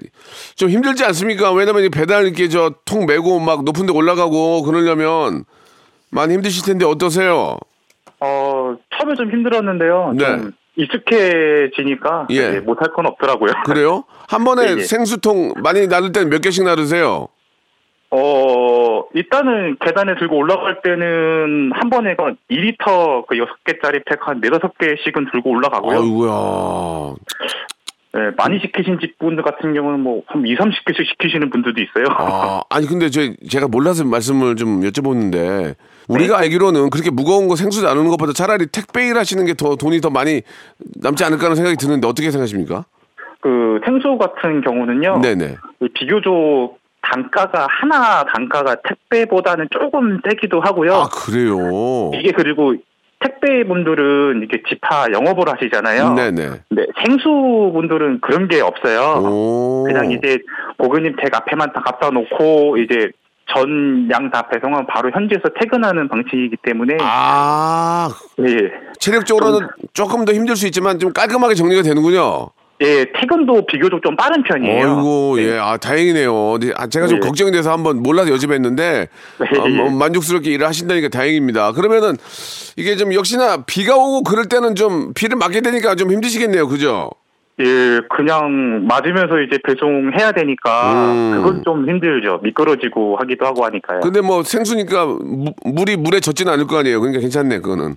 좀 0.55 0.69
힘들지 0.71 1.05
않습니까? 1.05 1.53
왜냐면 1.53 1.83
이 1.85 1.89
배달 1.89 2.25
이렇게 2.27 2.49
저 2.49 2.71
통 2.85 3.07
메고 3.07 3.39
막 3.41 3.65
높은 3.65 3.87
데 3.87 3.93
올라가고 3.93 4.63
그러려면 4.63 5.45
많이 6.11 6.35
힘드실 6.35 6.65
텐데 6.65 6.85
어떠세요? 6.85 7.57
어, 8.21 8.75
처음에 8.97 9.15
좀 9.17 9.31
힘들었는데요. 9.31 10.13
네. 10.17 10.25
좀 10.25 10.53
익숙해지니까 10.77 12.27
예. 12.31 12.55
예. 12.57 12.61
못할 12.61 12.93
건 12.93 13.07
없더라고요. 13.07 13.53
그래요? 13.65 14.05
한 14.29 14.45
번에 14.45 14.67
예, 14.71 14.77
예. 14.79 14.83
생수통 14.83 15.55
많이 15.63 15.87
나를 15.87 16.13
때는 16.13 16.29
몇 16.31 16.41
개씩 16.43 16.65
나르세요? 16.65 17.29
어, 18.13 19.05
일단은 19.15 19.77
계단에 19.81 20.17
들고 20.17 20.37
올라갈 20.37 20.83
때는 20.83 21.71
한 21.75 21.91
번에 21.91 22.17
그 22.17 22.35
2리터 22.51 23.27
그 23.27 23.37
6개짜리 23.37 24.03
팩 24.05 24.19
한 24.23 24.41
4, 24.43 24.51
5개씩은 24.51 25.31
들고 25.31 25.51
올라가고요. 25.51 25.99
아이고야. 25.99 27.15
예, 28.17 28.33
많이 28.37 28.59
시키신 28.59 28.99
집분들 28.99 29.45
같은 29.45 29.73
경우는 29.73 30.01
뭐 30.01 30.23
한 30.27 30.45
2, 30.45 30.57
30개씩 30.57 31.07
시키시는 31.07 31.51
분들도 31.51 31.81
있어요. 31.81 32.07
아, 32.19 32.61
아니 32.69 32.87
근데 32.89 33.09
저 33.09 33.21
제가 33.49 33.69
몰라서 33.69 34.05
말씀을 34.05 34.57
좀 34.57 34.81
여쭤보는데 34.81 35.77
우리가 36.09 36.37
알기로는 36.41 36.91
그렇게 36.91 37.11
무거운 37.13 37.47
거 37.47 37.55
생수 37.55 37.85
나누는 37.85 38.11
것보다 38.11 38.33
차라리 38.33 38.67
택배 38.67 39.07
일 39.07 39.17
하시는 39.17 39.45
게 39.47 39.55
더 39.55 39.77
돈이 39.77 40.01
더 40.01 40.11
많이 40.11 40.43
남지 41.01 41.23
않을까 41.23 41.45
하는 41.45 41.55
생각이 41.55 41.77
드는데 41.77 42.09
어떻게 42.09 42.33
생각하십니까? 42.33 42.85
그 43.43 43.79
생수 43.85 44.19
같은 44.19 44.61
경우는요. 44.63 45.21
네네. 45.23 45.57
이 45.83 45.89
비교적 45.95 46.80
단가가 47.03 47.67
하나 47.69 48.25
단가가 48.25 48.77
택배보다는 48.77 49.69
조금 49.71 50.21
세기도 50.29 50.61
하고요. 50.61 50.95
아 50.95 51.09
그래요. 51.09 52.11
이게 52.15 52.33
그리고 52.33 52.75
택배 53.21 53.65
분들은 53.65 54.39
이렇게 54.39 54.63
집화 54.69 55.07
영업을 55.13 55.45
하시잖아요. 55.53 56.15
네네. 56.15 56.51
네, 56.71 56.87
생수 57.05 57.71
분들은 57.75 58.21
그런 58.21 58.49
게 58.49 58.61
없어요. 58.61 59.23
오. 59.23 59.85
그냥 59.87 60.11
이제 60.11 60.39
고객님 60.79 61.17
댁 61.17 61.35
앞에만 61.35 61.73
다 61.73 61.83
갖다 61.83 62.11
놓고 62.11 62.79
이제 62.79 63.11
전양 63.53 64.31
다 64.31 64.49
배송하면 64.49 64.87
바로 64.87 65.11
현지에서 65.11 65.43
퇴근하는 65.61 66.09
방식이기 66.09 66.57
때문에 66.63 66.97
아, 67.01 68.09
예, 68.41 68.71
체력적으로는 68.99 69.69
조금 69.93 70.25
더 70.25 70.33
힘들 70.33 70.57
수 70.57 70.67
있지만 70.67 70.99
좀 70.99 71.13
깔끔하게 71.13 71.55
정리가 71.55 71.83
되는군요. 71.83 72.51
예, 72.83 73.05
퇴근도 73.13 73.67
비교적 73.67 74.03
좀 74.03 74.17
빠른 74.17 74.43
편이에요. 74.43 74.87
어이구, 74.87 75.35
네. 75.37 75.43
예, 75.45 75.59
아, 75.59 75.77
다행이네요. 75.77 76.59
네, 76.61 76.73
아, 76.77 76.87
제가 76.87 77.09
좀 77.09 77.21
네. 77.21 77.27
걱정이 77.27 77.53
돼서 77.53 77.71
한번 77.71 78.03
몰라서 78.03 78.31
여쭤봤는데, 78.31 78.77
네. 78.77 79.59
어, 79.59 79.69
뭐 79.69 79.91
만족스럽게 79.91 80.51
일을 80.51 80.67
하신다니까 80.67 81.09
다행입니다. 81.09 81.73
그러면은, 81.73 82.17
이게 82.77 82.97
좀 82.97 83.13
역시나 83.13 83.65
비가 83.65 83.97
오고 83.97 84.23
그럴 84.23 84.47
때는 84.47 84.77
좀 84.77 85.13
비를 85.13 85.37
맞게 85.37 85.61
되니까 85.61 85.95
좀 85.95 86.11
힘드시겠네요. 86.11 86.69
그죠? 86.69 87.11
예, 87.61 88.01
그냥 88.09 88.87
맞으면서 88.87 89.39
이제 89.41 89.59
배송해야 89.63 90.33
되니까 90.33 90.93
음. 91.13 91.33
그건 91.37 91.63
좀 91.63 91.89
힘들죠. 91.89 92.41
미끄러지고 92.43 93.17
하기도 93.19 93.45
하고 93.47 93.65
하니까요. 93.67 94.01
근데 94.01 94.21
뭐 94.23 94.43
생수니까 94.43 95.05
무- 95.07 95.53
물이 95.65 95.97
물에 95.97 96.21
젖지는 96.21 96.53
않을 96.55 96.67
거 96.67 96.79
아니에요. 96.79 97.01
그러니까 97.01 97.21
괜찮네, 97.21 97.59
그거는. 97.61 97.97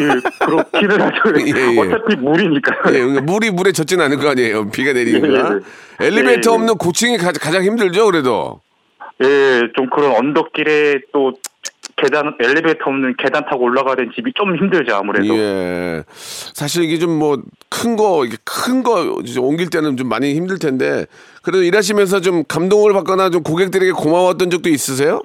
예, 0.00 0.44
그렇기는 0.44 1.00
하죠. 1.00 1.22
예, 1.46 1.74
예. 1.76 1.78
어차피 1.78 2.16
물이니까요. 2.16 2.94
예, 2.94 2.98
그러니까 2.98 3.20
물이 3.22 3.50
물에 3.52 3.70
젖지는 3.72 4.04
않을 4.06 4.18
거 4.18 4.30
아니에요. 4.30 4.68
비가 4.70 4.92
내리니까. 4.92 5.28
예, 5.28 5.60
예. 6.02 6.06
엘리베이터 6.06 6.50
예, 6.50 6.52
예. 6.52 6.56
없는 6.56 6.74
고층이 6.76 7.18
가, 7.18 7.30
가장 7.32 7.62
힘들죠, 7.62 8.06
그래도. 8.06 8.60
예, 9.22 9.60
좀 9.76 9.88
그런 9.90 10.12
언덕길에 10.16 11.00
또 11.12 11.32
계단 12.00 12.34
엘리베이터 12.40 12.84
없는 12.86 13.14
계단 13.18 13.44
타고 13.44 13.64
올라가는 13.64 14.10
집이 14.14 14.32
좀 14.34 14.56
힘들죠 14.56 14.94
아무래도. 14.94 15.36
예. 15.36 16.02
사실 16.08 16.84
이게 16.84 16.98
좀 16.98 17.18
뭐 17.18 17.36
큰 17.70 17.96
거, 17.96 18.24
이게 18.24 18.36
큰 18.44 18.82
거 18.82 19.20
옮길 19.40 19.68
때는 19.70 19.96
좀 19.96 20.08
많이 20.08 20.34
힘들 20.34 20.58
텐데 20.58 21.04
그래도 21.42 21.62
일하시면서 21.62 22.20
좀 22.20 22.42
감동을 22.48 22.92
받거나 22.94 23.30
좀 23.30 23.42
고객들에게 23.42 23.92
고마웠던 23.92 24.50
적도 24.50 24.68
있으세요? 24.70 25.20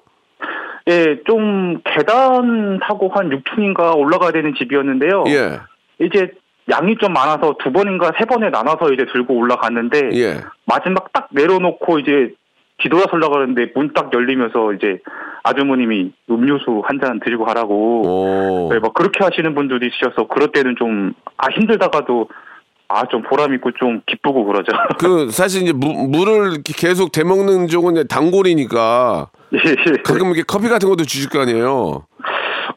예, 0.90 1.20
좀 1.26 1.82
계단 1.86 2.80
타고 2.82 3.10
한 3.14 3.30
6층인가 3.30 3.98
올라가야 3.98 4.32
되는 4.32 4.54
집이었는데요. 4.56 5.24
예. 5.28 5.60
이제 6.00 6.32
양이 6.70 6.98
좀 7.00 7.14
많아서 7.14 7.56
두 7.64 7.72
번인가 7.72 8.12
세 8.20 8.26
번에 8.26 8.50
나눠서 8.50 8.92
이제 8.94 9.06
들고 9.12 9.36
올라갔는데 9.36 10.10
예. 10.14 10.42
마지막 10.66 11.12
딱 11.14 11.30
내려놓고 11.32 12.00
이제 12.00 12.34
뒤돌아서 12.80 13.10
올라가는데 13.14 13.72
문 13.76 13.94
딱 13.94 14.12
열리면서 14.14 14.74
이제 14.74 15.00
아주머님이 15.44 16.14
음료수 16.30 16.82
한 16.86 17.00
잔 17.00 17.20
드리고 17.20 17.46
가라고 17.46 18.02
오. 18.68 18.70
네, 18.72 18.80
막 18.80 18.94
그렇게 18.94 19.24
하시는 19.24 19.54
분들도 19.56 19.86
있으셔서 19.86 20.28
그럴 20.28 20.52
때는 20.52 20.76
좀 20.78 21.14
아 21.38 21.48
힘들다가도 21.52 22.30
아 22.88 23.06
좀 23.10 23.24
보람 23.24 23.54
있고 23.56 23.72
좀 23.72 24.02
기쁘고 24.06 24.46
그러죠. 24.46 24.72
그 25.00 25.30
사실 25.32 25.64
이제 25.64 25.74
무, 25.74 26.08
물을 26.08 26.62
계속 26.64 27.12
대먹는 27.12 27.68
쪽은 27.68 28.08
단골이니까 28.08 29.30
예, 29.54 29.58
예. 29.70 30.02
가끔 30.04 30.28
이렇게 30.28 30.44
커피 30.44 30.68
같은 30.70 30.88
것도 30.90 31.04
주실 31.06 31.30
거 31.30 31.40
아니에요. 31.42 32.06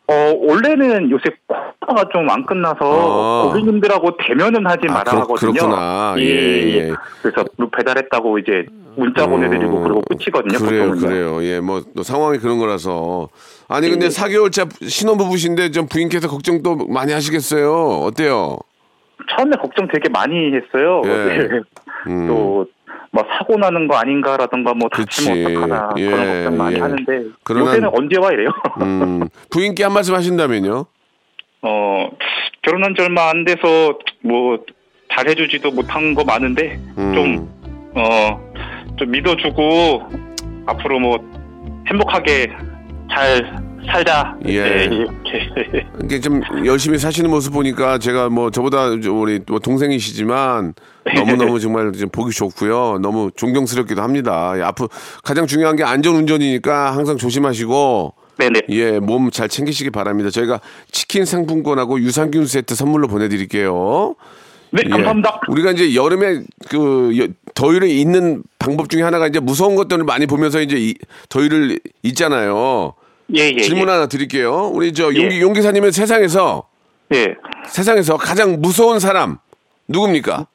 어 0.09 0.33
원래는 0.39 1.11
요새 1.11 1.25
코로나가 1.47 2.09
좀 2.13 2.31
안 2.31 2.45
끝나서 2.47 2.77
아. 2.81 3.49
고객님들하고 3.49 4.17
대면은 4.19 4.67
하지 4.67 4.87
아, 4.89 4.93
말아 4.93 5.11
그렇- 5.11 5.21
하거든요. 5.23 5.53
그렇구나. 5.53 6.15
예, 6.19 6.23
예, 6.23 6.29
예. 6.29 6.77
예. 6.89 6.93
그래서 7.23 7.45
물 7.57 7.69
배달했다고 7.71 8.39
이제 8.39 8.67
문자 8.97 9.27
보내드리고 9.27 9.83
그러고 9.83 10.01
끝이거든요. 10.03 10.59
그래요, 10.59 10.85
보통은요. 10.91 11.09
그래요. 11.09 11.45
예, 11.45 11.61
뭐또 11.61 12.03
상황이 12.03 12.39
그런 12.39 12.59
거라서. 12.59 13.29
아니 13.69 13.91
근데 13.91 14.09
4개월차 14.09 14.69
신혼부부신데 14.89 15.71
좀 15.73 15.87
부인께서 15.89 16.29
걱정 16.29 16.63
또 16.63 16.77
많이 16.77 17.13
하시겠어요. 17.13 17.73
어때요? 18.05 18.57
처음에 19.37 19.57
걱정 19.61 19.89
되게 19.93 20.09
많이 20.09 20.35
했어요. 20.55 21.03
예. 21.05 21.09
네. 21.49 21.61
음. 22.09 22.29
또, 22.29 22.67
뭐, 23.13 23.25
사고 23.39 23.57
나는 23.57 23.89
거 23.89 23.97
아닌가라던가, 23.97 24.75
뭐, 24.75 24.89
다치면. 24.89 25.47
어떡하나, 25.47 25.91
예, 25.97 26.07
그런 26.11 26.27
걱정 26.27 26.57
많이 26.59 26.77
예. 26.77 26.81
하는데, 26.81 27.23
그러나- 27.45 27.71
요새는 27.71 27.91
언제 27.95 28.19
와 28.19 28.31
이래요. 28.33 28.49
음, 28.83 29.29
부인께 29.51 29.83
한 29.85 29.93
말씀 29.93 30.15
하신다면요? 30.15 30.87
어, 31.63 32.09
결혼한 32.63 32.95
지 32.95 33.03
얼마 33.03 33.31
안 33.31 33.45
돼서 33.45 33.99
뭐 34.23 34.59
잘해주지도 35.13 35.71
못한 35.71 36.15
거 36.15 36.25
많은데 36.25 36.79
음. 36.99 37.15
좀, 37.15 37.93
어, 37.95 38.41
좀 38.97 39.11
믿어주고 39.11 40.03
앞으로 40.67 40.99
뭐 41.01 41.19
행복하게 41.89 42.49
잘 43.11 43.66
살자. 43.91 44.37
예. 44.47 44.63
네, 44.63 44.85
이렇게. 44.85 45.87
이게 46.05 46.21
좀 46.21 46.41
열심히 46.65 46.99
사시는 46.99 47.31
모습 47.31 47.53
보니까 47.53 47.99
제가 47.99 48.29
뭐 48.29 48.51
저보다 48.51 48.87
우리 48.89 49.41
또 49.45 49.59
동생이시지만 49.59 50.75
너무너무 51.15 51.59
정말 51.61 51.93
좀 51.93 52.09
보기 52.11 52.33
좋고요. 52.35 52.99
너무 53.01 53.31
존경스럽기도 53.37 54.03
합니다. 54.03 54.53
예, 54.57 54.63
앞으로 54.63 54.89
가장 55.25 55.47
중요한 55.47 55.77
게 55.77 55.85
안전 55.85 56.15
운전이니까 56.17 56.95
항상 56.95 57.17
조심하시고 57.17 58.15
네네. 58.39 58.63
예, 58.71 58.99
몸 58.99 59.31
잘 59.31 59.49
챙기시기 59.49 59.91
바랍니다. 59.91 60.31
저희가 60.31 60.61
치킨 60.93 61.25
상품권하고 61.25 62.01
유산균 62.01 62.47
세트 62.47 62.75
선물로 62.75 63.09
보내드릴게요. 63.09 64.15
네, 64.73 64.83
예. 64.85 64.89
감사합니다. 64.91 65.41
우리가 65.49 65.71
이제 65.71 65.95
여름에 65.95 66.43
그 66.69 67.17
여- 67.19 67.29
더위를 67.55 67.89
잊는 67.89 68.43
방법 68.59 68.91
중에 68.91 69.01
하나가 69.03 69.27
이제 69.27 69.41
무서운 69.41 69.75
것들을 69.77 70.05
많이 70.05 70.27
보면서 70.27 70.61
이제 70.61 70.77
이- 70.77 70.95
더위를 71.31 71.79
잊잖아요. 72.03 72.93
예, 73.35 73.53
예. 73.57 73.61
질문 73.61 73.89
하나 73.89 74.07
드릴게요. 74.07 74.71
우리 74.73 74.93
저 74.93 75.13
예. 75.13 75.23
용기 75.23 75.41
용기사님은 75.41 75.91
세상에서 75.93 76.65
예. 77.15 77.19
예. 77.19 77.35
세상에서 77.69 78.17
가장 78.17 78.61
무서운 78.61 79.01
사람 79.01 79.39
누굽니까? 79.89 80.47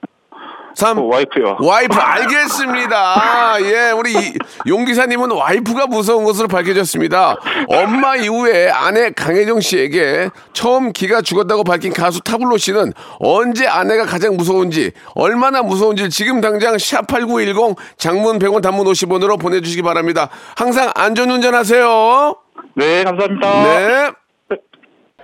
3 0.73 0.97
어, 0.99 1.01
와이프요. 1.03 1.57
와이프 1.59 1.93
알겠습니다. 1.99 3.57
예, 3.63 3.91
우리 3.91 4.13
이- 4.13 4.33
용기사님은 4.67 5.31
와이프가 5.31 5.87
무서운 5.87 6.23
것으로 6.23 6.47
밝혀졌습니다. 6.47 7.35
엄마 7.67 8.15
이후에 8.15 8.69
아내 8.69 9.11
강혜정 9.11 9.59
씨에게 9.59 10.29
처음 10.53 10.93
기가 10.93 11.21
죽었다고 11.21 11.65
밝힌 11.65 11.91
가수 11.91 12.21
타블로 12.21 12.55
씨는 12.55 12.93
언제 13.19 13.67
아내가 13.67 14.05
가장 14.05 14.37
무서운지 14.37 14.93
얼마나 15.13 15.61
무서운지 15.61 16.09
지금 16.09 16.39
당장 16.39 16.75
샵8910 16.77 17.75
장문 17.97 18.39
100원 18.39 18.61
단문 18.61 18.85
50원으로 18.87 19.37
보내주시기 19.41 19.81
바랍니다. 19.81 20.29
항상 20.55 20.89
안전운전하세요. 20.95 22.35
네, 22.75 23.03
감사합니다. 23.03 23.63
네. 23.63 24.11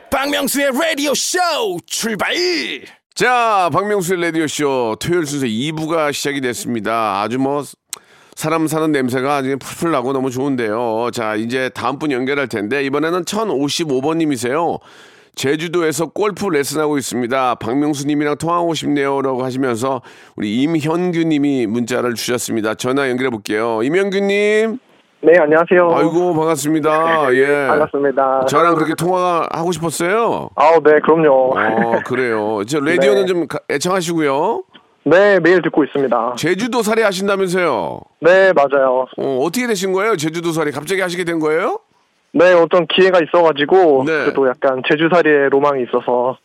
박명수의 0.10 0.72
라디오 0.74 1.14
쇼 1.14 1.40
출발 1.86 2.34
자, 3.14 3.70
박명수의 3.74 4.22
라디오 4.22 4.48
쇼 4.48 4.96
토요일 5.00 5.26
순서 5.26 5.46
2부가 5.46 6.14
시작이 6.14 6.42
됐습니다. 6.42 7.22
아주 7.22 7.40
뭐, 7.40 7.64
사람 8.36 8.68
사는 8.68 8.92
냄새가 8.92 9.38
아주 9.38 9.58
풀풀 9.60 9.92
나고 9.92 10.14
너무 10.14 10.30
좋은데요. 10.30 11.10
자, 11.12 11.36
이제 11.36 11.70
다음 11.74 11.98
분 11.98 12.12
연결할 12.12 12.48
텐데, 12.48 12.84
이번에는 12.84 13.26
1055번님이세요. 13.26 14.80
제주도에서 15.34 16.08
골프 16.08 16.48
레슨하고 16.48 16.98
있습니다. 17.00 17.56
박명수님이랑 17.56 18.38
통화하고 18.38 18.76
싶네요. 18.76 19.22
라고 19.24 19.44
하시면서, 19.44 20.02
우리 20.36 20.62
임현규님이 20.62 21.66
문자를 21.66 22.14
주셨습니다. 22.14 22.76
전화 22.76 23.10
연결해 23.10 23.32
볼게요. 23.32 23.82
임현규님. 23.82 24.80
네, 25.20 25.34
안녕하세요. 25.40 25.90
아이고, 25.96 26.34
반갑습니다. 26.36 27.34
예. 27.34 27.68
반갑습니다. 27.68 28.46
저랑 28.46 28.76
그렇게 28.76 28.94
통화하고 28.94 29.72
싶었어요? 29.72 30.50
아우, 30.56 30.82
네, 30.84 31.00
그럼요. 31.04 31.54
어, 31.58 32.00
그래요. 32.06 32.62
저 32.68 32.80
라디오는 32.80 33.22
네. 33.22 33.26
좀 33.26 33.48
가- 33.48 33.60
애청하시고요. 33.70 34.64
네, 35.06 35.40
매일 35.40 35.62
듣고 35.64 35.84
있습니다. 35.86 36.34
제주도 36.38 36.84
살이 36.84 37.02
하신다면서요? 37.02 38.00
네, 38.22 38.54
맞아요. 38.54 39.06
어, 39.18 39.38
어떻게 39.42 39.66
되신 39.66 39.92
거예요? 39.92 40.16
제주도 40.18 40.52
살이 40.52 40.72
갑자기 40.72 41.02
하시게 41.02 41.24
된 41.24 41.40
거예요? 41.40 41.80
네, 42.34 42.54
어떤 42.54 42.86
기회가 42.86 43.20
있어가지고, 43.20 44.04
네. 44.06 44.12
그래도 44.26 44.48
약간 44.48 44.84
제주살이의 44.88 45.50
로망이 45.50 45.84
있어서 45.84 46.38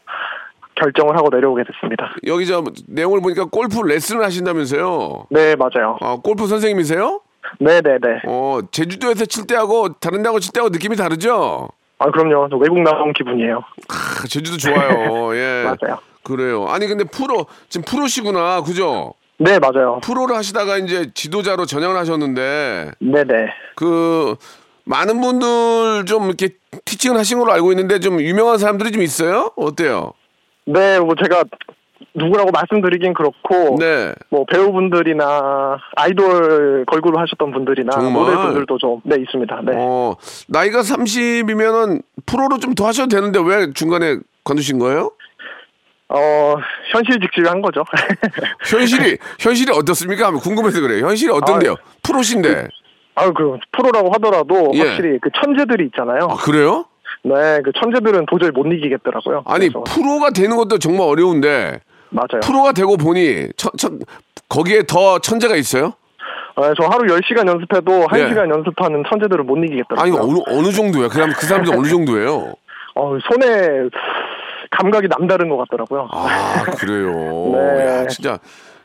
결정을 0.77 1.16
하고 1.18 1.29
내려오게 1.31 1.64
됐습니다. 1.64 2.14
여기 2.27 2.46
저 2.46 2.64
내용을 2.88 3.20
보니까 3.20 3.44
골프 3.44 3.83
레슨을 3.83 4.25
하신다면서요? 4.25 5.27
네, 5.29 5.57
맞아요. 5.57 5.99
아, 6.01 6.16
골프 6.23 6.46
선생님이세요? 6.46 7.20
네, 7.61 7.81
네, 7.81 7.99
네. 8.01 8.21
어, 8.27 8.61
제주도에서 8.71 9.25
칠 9.27 9.47
때하고 9.47 9.95
다른 9.95 10.23
데하고 10.23 10.41
칠 10.41 10.53
때하고 10.53 10.71
느낌이 10.71 10.97
다르죠? 10.97 11.69
아, 11.99 12.11
그럼요. 12.11 12.49
저 12.51 12.57
외국 12.57 12.81
나온 12.81 13.12
기분이에요. 13.12 13.62
아, 13.88 14.27
제주도 14.29 14.57
좋아요. 14.57 15.35
예. 15.37 15.65
맞아요. 15.65 15.99
그래요. 16.25 16.67
아니 16.69 16.87
근데 16.87 17.05
프로 17.05 17.47
지금 17.69 17.85
프로시구나. 17.85 18.62
그죠? 18.62 19.15
네, 19.38 19.59
맞아요. 19.59 20.01
프로를 20.03 20.37
하시다가 20.37 20.79
이제 20.79 21.11
지도자로 21.15 21.67
전향을 21.67 21.97
하셨는데 21.97 22.93
네, 23.01 23.25
네. 23.25 23.47
그 23.75 24.37
많은 24.85 25.21
분들 25.21 26.05
좀 26.07 26.27
이렇게 26.27 26.51
티칭을 26.85 27.19
하신 27.19 27.38
걸로 27.38 27.53
알고 27.53 27.73
있는데 27.73 27.99
좀 27.99 28.21
유명한 28.21 28.59
사람들이 28.59 28.93
좀 28.93 29.03
있어요? 29.03 29.53
어때요? 29.57 30.12
네, 30.65 31.01
뭐 31.01 31.15
제가 31.21 31.45
누구라고 32.14 32.51
말씀드리긴 32.51 33.14
그렇고, 33.14 33.77
네. 33.79 34.12
뭐 34.29 34.44
배우분들이나 34.44 35.79
아이돌 35.96 36.85
걸그룹 36.87 37.18
하셨던 37.18 37.53
분들이나 37.53 37.90
정말? 37.92 38.12
모델분들도 38.12 38.79
좀, 38.79 39.01
네, 39.05 39.16
있습니다. 39.20 39.61
네. 39.64 39.72
어, 39.77 40.14
나이가 40.48 40.81
30이면은 40.81 42.03
프로로 42.27 42.59
좀 42.59 42.75
더 42.75 42.87
하셔도 42.87 43.09
되는데 43.09 43.38
왜 43.44 43.70
중간에 43.72 44.16
관두신 44.44 44.79
거예요? 44.79 45.11
어, 46.09 46.55
현실 46.90 47.18
직시한 47.20 47.62
거죠. 47.62 47.85
현실이 48.68 49.16
현실이 49.40 49.72
어떻습니까? 49.72 50.27
하면 50.27 50.40
궁금해서 50.40 50.81
그래요. 50.81 51.07
현실이 51.07 51.31
어떤데요? 51.33 51.77
프로신데. 52.03 52.68
아유, 53.14 53.33
그, 53.35 53.59
프로라고 53.72 54.11
하더라도, 54.14 54.70
예. 54.75 54.81
확실히 54.81 55.18
그 55.20 55.29
천재들이 55.42 55.87
있잖아요. 55.87 56.29
아, 56.31 56.37
그래요? 56.37 56.87
네, 57.25 57.61
그 57.62 57.72
천재들은 57.79 58.27
도저히 58.27 58.51
못 58.51 58.66
이기겠더라고요. 58.66 59.42
아니, 59.46 59.68
그래서, 59.68 59.85
프로가 59.85 60.31
되는 60.31 60.57
것도 60.57 60.79
정말 60.79 61.07
어려운데 61.09 61.81
맞아요. 62.12 62.40
프로가 62.42 62.72
되고 62.72 62.96
보니 62.96 63.48
천, 63.57 63.70
천, 63.79 64.01
거기에 64.48 64.83
더 64.85 65.18
천재가 65.18 65.57
있어요? 65.57 65.94
아, 66.55 66.72
저 66.79 66.87
하루 66.87 67.07
10시간 67.14 67.48
연습해도 67.48 68.07
예. 68.14 68.27
1시간 68.27 68.51
연습하는 68.55 69.03
천재들은 69.11 69.46
못 69.46 69.57
이기겠더라고요. 69.57 70.01
아니, 70.01 70.12
어느 70.18 70.38
어느 70.59 70.72
정도야? 70.72 71.09
그럼 71.09 71.33
그 71.35 71.46
사람들 71.46 71.75
어느 71.75 71.88
정도예요? 71.88 72.53
어, 72.94 73.18
손에 73.31 73.88
감각이 74.70 75.09
남다른 75.09 75.48
것 75.48 75.57
같더라고요. 75.57 76.09
아, 76.12 76.64
그래요. 76.77 77.12
네. 77.57 77.87
야, 78.03 78.07
진짜 78.07 78.38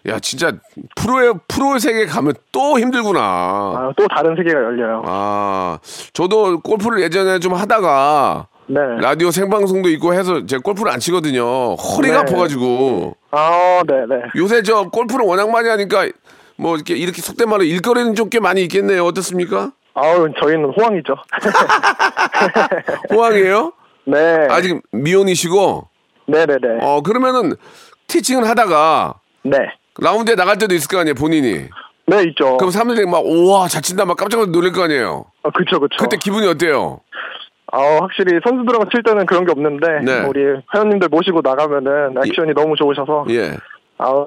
야, 0.08 0.20
진짜 0.20 0.52
프로의 0.96 1.34
프로의 1.50 1.82
세계에 1.82 2.06
가면 2.06 2.34
또 2.54 2.80
힘들구나. 2.80 3.20
아, 3.20 3.92
또 3.98 4.08
다른 4.08 4.36
세계가 4.38 4.58
열려요. 4.58 5.04
아, 5.06 5.80
저도 6.14 6.62
골프를 6.62 7.02
예전에 7.02 7.40
좀 7.40 7.54
하다가 7.54 8.48
네. 8.68 8.80
라디오 9.00 9.32
생방송도 9.32 9.90
있고 9.90 10.14
해서 10.14 10.46
제가 10.46 10.62
골프를 10.62 10.92
안 10.92 11.00
치거든요. 11.00 11.76
허리가 11.76 12.16
네. 12.16 12.20
아파가지고. 12.22 13.16
아, 13.32 13.82
네, 13.88 13.94
네. 14.10 14.22
요새 14.36 14.62
저 14.62 14.90
골프를 14.90 15.26
워낙 15.26 15.50
많이 15.50 15.70
하니까 15.70 16.08
뭐 16.58 16.76
이렇게 16.76 16.96
이렇게 16.96 17.22
속된 17.22 17.50
말로 17.50 17.64
일거리는 17.64 18.14
좀 18.16 18.30
꽤 18.30 18.40
많이 18.40 18.62
있겠네요. 18.64 19.06
어떻습니까? 19.06 19.72
아우, 19.94 20.28
저희는 20.42 20.66
호황이죠. 20.78 21.16
호황이에요? 23.12 23.72
네. 24.06 24.48
아직 24.50 24.82
미혼이시고. 24.92 25.88
네, 26.28 26.46
네, 26.46 26.56
네. 26.62 26.68
어 26.82 27.02
그러면은 27.02 27.54
티칭을 28.08 28.48
하다가 28.48 29.16
네. 29.44 29.58
라운드에 30.00 30.36
나갈 30.36 30.58
때도 30.58 30.76
있을 30.76 30.88
거 30.90 31.00
아니에요, 31.00 31.16
본인이. 31.16 31.66
네, 32.06 32.24
있죠. 32.30 32.58
그럼 32.58 32.72
사람들이 32.72 33.06
막 33.06 33.26
우와 33.26 33.68
잘 33.68 33.82
친다 33.82 34.06
막 34.06 34.16
깜짝 34.18 34.50
놀랄 34.50 34.72
거 34.72 34.84
아니에요. 34.84 35.26
아, 35.44 35.50
그쵸, 35.52 35.80
그쵸. 35.80 35.98
그때 36.00 36.18
기분이 36.18 36.46
어때요? 36.48 37.00
아, 37.72 37.80
확실히 38.02 38.40
선수들하고 38.44 38.90
칠 38.90 39.04
때는 39.04 39.26
그런 39.26 39.46
게 39.46 39.52
없는데, 39.52 40.00
네. 40.04 40.26
우리 40.28 40.42
회원님들 40.74 41.10
모시고 41.10 41.42
나가면은 41.44 42.16
액션이 42.26 42.54
너무 42.54 42.76
좋으셔서, 42.78 43.26
예. 43.32 43.58
아, 43.98 44.26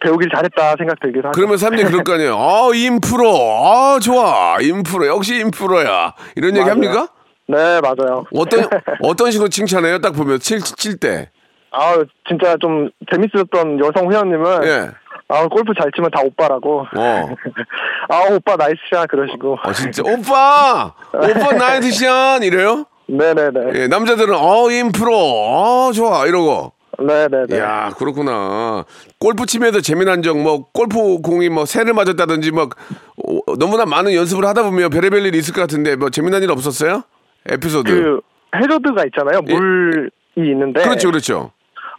배우길 0.00 0.28
잘했다 0.34 0.74
생각 0.78 1.00
들기도 1.00 1.28
하죠. 1.28 1.36
그러면 1.36 1.56
사람들이 1.56 1.86
그럴 1.88 2.04
거 2.04 2.14
아니에요. 2.14 2.34
아 2.36 2.70
임 2.74 2.87
프로, 2.87 3.28
아 3.64 3.98
좋아, 4.00 4.58
임 4.60 4.73
프로 4.73 5.06
역시 5.06 5.36
임 5.40 5.55
프로야. 5.55 6.14
이런 6.36 6.50
얘기 6.50 6.60
맞아요. 6.60 6.70
합니까? 6.72 7.08
네, 7.46 7.80
맞아요. 7.80 8.24
어떤 8.34 8.64
어떤 9.02 9.30
식으로 9.30 9.48
칭찬해요? 9.48 10.00
딱 10.00 10.12
보면 10.12 10.38
칠 10.40 10.60
칠 10.60 10.98
때. 10.98 11.30
아, 11.70 11.96
진짜 12.28 12.56
좀 12.60 12.88
재밌었던 13.10 13.80
여성 13.80 14.12
회원님은, 14.12 14.64
예. 14.64 14.90
아, 15.28 15.46
골프 15.48 15.72
잘 15.80 15.90
치면 15.94 16.10
다 16.10 16.20
오빠라고. 16.22 16.80
어. 16.96 17.28
아, 18.08 18.20
오빠 18.30 18.56
nice 18.56 18.82
shot 18.82 19.08
그러시고. 19.08 19.58
어 19.64 19.72
진짜 19.72 20.02
오빠, 20.04 20.92
오빠 21.12 21.52
나이트 21.56 21.90
샷 21.92 22.42
이래요? 22.42 22.84
네네네. 23.06 23.60
예, 23.74 23.86
남자들은 23.88 24.34
어 24.34 24.70
임 24.70 24.81
프로, 24.81 25.14
어 25.16 25.92
좋아 25.92 26.26
이러고. 26.26 26.72
네네네. 26.98 27.58
야 27.58 27.90
그렇구나. 27.98 28.84
골프 29.18 29.46
치면서 29.46 29.80
재미난 29.80 30.22
적 30.22 30.36
뭐 30.36 30.66
골프 30.72 31.18
공이 31.20 31.48
뭐 31.48 31.64
새를 31.66 31.92
맞았다든지 31.94 32.52
막 32.52 32.70
어, 33.26 33.56
너무나 33.58 33.84
많은 33.84 34.14
연습을 34.14 34.44
하다 34.46 34.62
보면 34.62 34.90
별의별 34.90 35.26
일이 35.26 35.38
있을 35.38 35.52
것 35.54 35.62
같은데 35.62 35.96
뭐 35.96 36.10
재미난 36.10 36.42
일 36.42 36.50
없었어요? 36.52 37.02
에피소드. 37.50 37.90
그, 37.90 38.20
해저드가 38.56 39.04
있잖아요. 39.06 39.40
예. 39.48 39.54
물이 39.54 40.10
있는데. 40.36 40.82
그렇죠, 40.82 41.10
그렇죠. 41.10 41.50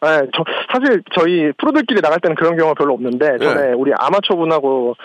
네, 0.05 0.27
저, 0.35 0.43
사실 0.71 1.01
저희 1.17 1.51
프로들끼리 1.57 2.01
나갈 2.01 2.19
때는 2.19 2.35
그런 2.35 2.55
경우가 2.57 2.75
별로 2.75 2.93
없는데, 2.93 3.37
전에 3.39 3.69
예. 3.69 3.73
우리 3.73 3.91
아마추어 3.97 4.35
분하고 4.37 4.95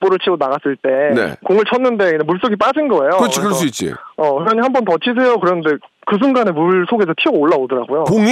볼을 0.00 0.18
치고 0.18 0.36
나갔을 0.38 0.76
때 0.76 0.88
네. 1.14 1.34
공을 1.44 1.64
쳤는데 1.70 2.18
물속이 2.24 2.56
빠진 2.56 2.88
거예요. 2.88 3.10
그렇지, 3.18 3.40
그럴 3.40 3.52
수 3.54 3.66
있지. 3.66 3.92
어, 4.16 4.40
회원님 4.42 4.62
한 4.62 4.72
번 4.72 4.84
더 4.84 4.96
치세요. 4.98 5.36
그런데 5.38 5.72
그 6.06 6.16
순간에 6.20 6.50
물 6.52 6.86
속에서 6.88 7.12
튀어 7.18 7.32
올라오더라고요. 7.32 8.04
공이? 8.04 8.26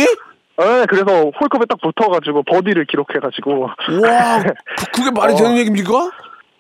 네, 0.59 0.87
그래서 0.89 1.31
홀컵에 1.41 1.67
딱 1.69 1.79
붙어가지고 1.81 2.43
버디를 2.45 2.87
기록해가지고 2.87 3.61
와, 3.61 3.75
그, 4.77 4.91
그게 4.93 5.11
말이 5.15 5.35
어. 5.35 5.37
되는 5.37 5.57
얘기입니까? 5.59 6.11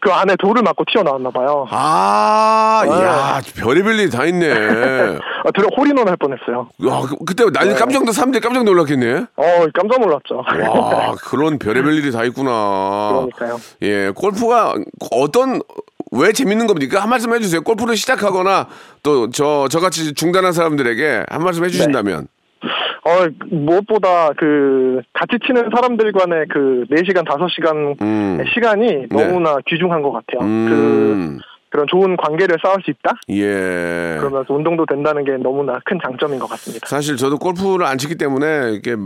그 0.00 0.11
안에 0.12 0.37
돌을 0.37 0.62
맞고 0.62 0.84
튀어나왔나 0.92 1.30
봐요. 1.30 1.66
아, 1.70 2.82
네. 2.84 2.90
야, 2.90 3.40
별의별 3.56 3.98
일이 3.98 4.11
다 4.11 4.24
있네. 4.26 4.48
아, 5.44 5.50
들어 5.54 5.68
홀인원 5.76 6.08
할 6.08 6.16
뻔했어요. 6.16 6.68
야, 6.87 7.00
그- 7.08 7.24
그때 7.24 7.44
난리 7.52 7.74
깜짝 7.74 8.04
놀 8.04 8.12
사람들이 8.14 8.40
깜짝 8.40 8.64
놀랐겠네. 8.64 9.24
어, 9.37 9.66
깜짝 9.74 10.00
놀랐죠. 10.00 10.37
와, 10.70 11.14
그런 11.24 11.58
별의별 11.58 11.94
일이 11.94 12.12
다 12.12 12.22
있구나. 12.24 13.11
그러니까요. 13.28 13.61
예, 13.82 14.11
골프가 14.14 14.74
어떤 15.11 15.61
왜 16.12 16.32
재밌는 16.32 16.66
겁니까? 16.66 17.00
한 17.02 17.11
말씀 17.11 17.34
해주세요. 17.34 17.62
골프를 17.62 17.96
시작하거나 17.96 18.66
또 19.02 19.28
저 19.30 19.68
저같이 19.68 20.14
중단한 20.14 20.52
사람들에게 20.52 21.24
한 21.28 21.42
말씀 21.42 21.64
해주신다면. 21.64 22.28
어, 23.05 23.29
무엇보다 23.51 24.33
그 24.37 25.03
같이 25.12 25.38
치는 25.47 25.71
사람들 25.75 26.12
간의 26.12 26.47
그 26.49 26.85
4시간, 26.90 27.25
5시간 27.25 28.01
음. 28.03 28.44
시간이 28.53 29.07
너무나 29.11 29.57
귀중한 29.66 30.03
것 30.03 30.12
같아요. 30.12 30.40
그 30.40 30.44
음, 30.44 31.38
그 31.38 31.47
런 31.70 31.87
좋은 31.87 32.16
관계를 32.16 32.57
쌓을 32.62 32.76
수 32.83 32.90
있다? 32.90 33.16
예. 33.31 34.16
그러면서 34.18 34.54
운동도 34.54 34.87
된다는 34.87 35.22
게 35.24 35.33
너무나 35.37 35.78
큰 35.85 35.98
장점인 36.02 36.38
것 36.38 36.48
같습니다. 36.50 36.87
사실 36.88 37.16
저도 37.16 37.37
골프를 37.38 37.85
안 37.85 37.98
치기 37.98 38.14
때문에 38.16 38.70
이렇게 38.72 38.96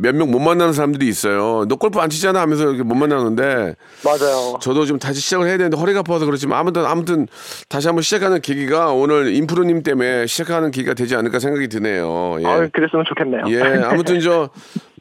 몇 0.00 0.14
명 0.14 0.30
못 0.30 0.38
만나는 0.38 0.72
사람들이 0.74 1.08
있어요. 1.08 1.64
너 1.66 1.76
골프 1.76 1.98
안 1.98 2.10
치잖아 2.10 2.40
하면서 2.40 2.64
이렇게 2.68 2.82
못 2.82 2.94
만나는데 2.94 3.74
맞아요. 4.04 4.58
저도 4.60 4.84
좀 4.84 4.98
다시 4.98 5.20
시작을 5.20 5.46
해야 5.48 5.56
되는데 5.56 5.76
허리가 5.78 6.00
아파서 6.00 6.26
그렇지만 6.26 6.58
아무튼 6.58 6.84
아무튼 6.84 7.26
다시 7.68 7.88
한번 7.88 8.02
시작하는 8.02 8.40
계기가 8.40 8.92
오늘 8.92 9.34
인프로님 9.34 9.82
때문에 9.82 10.26
시작하는 10.26 10.70
계기가 10.70 10.94
되지 10.94 11.16
않을까 11.16 11.38
생각이 11.38 11.68
드네요. 11.68 12.36
예. 12.40 12.46
아, 12.46 12.68
그랬으면 12.72 13.04
좋겠네요. 13.08 13.42
예, 13.48 13.82
아무튼 13.84 14.20
저 14.20 14.50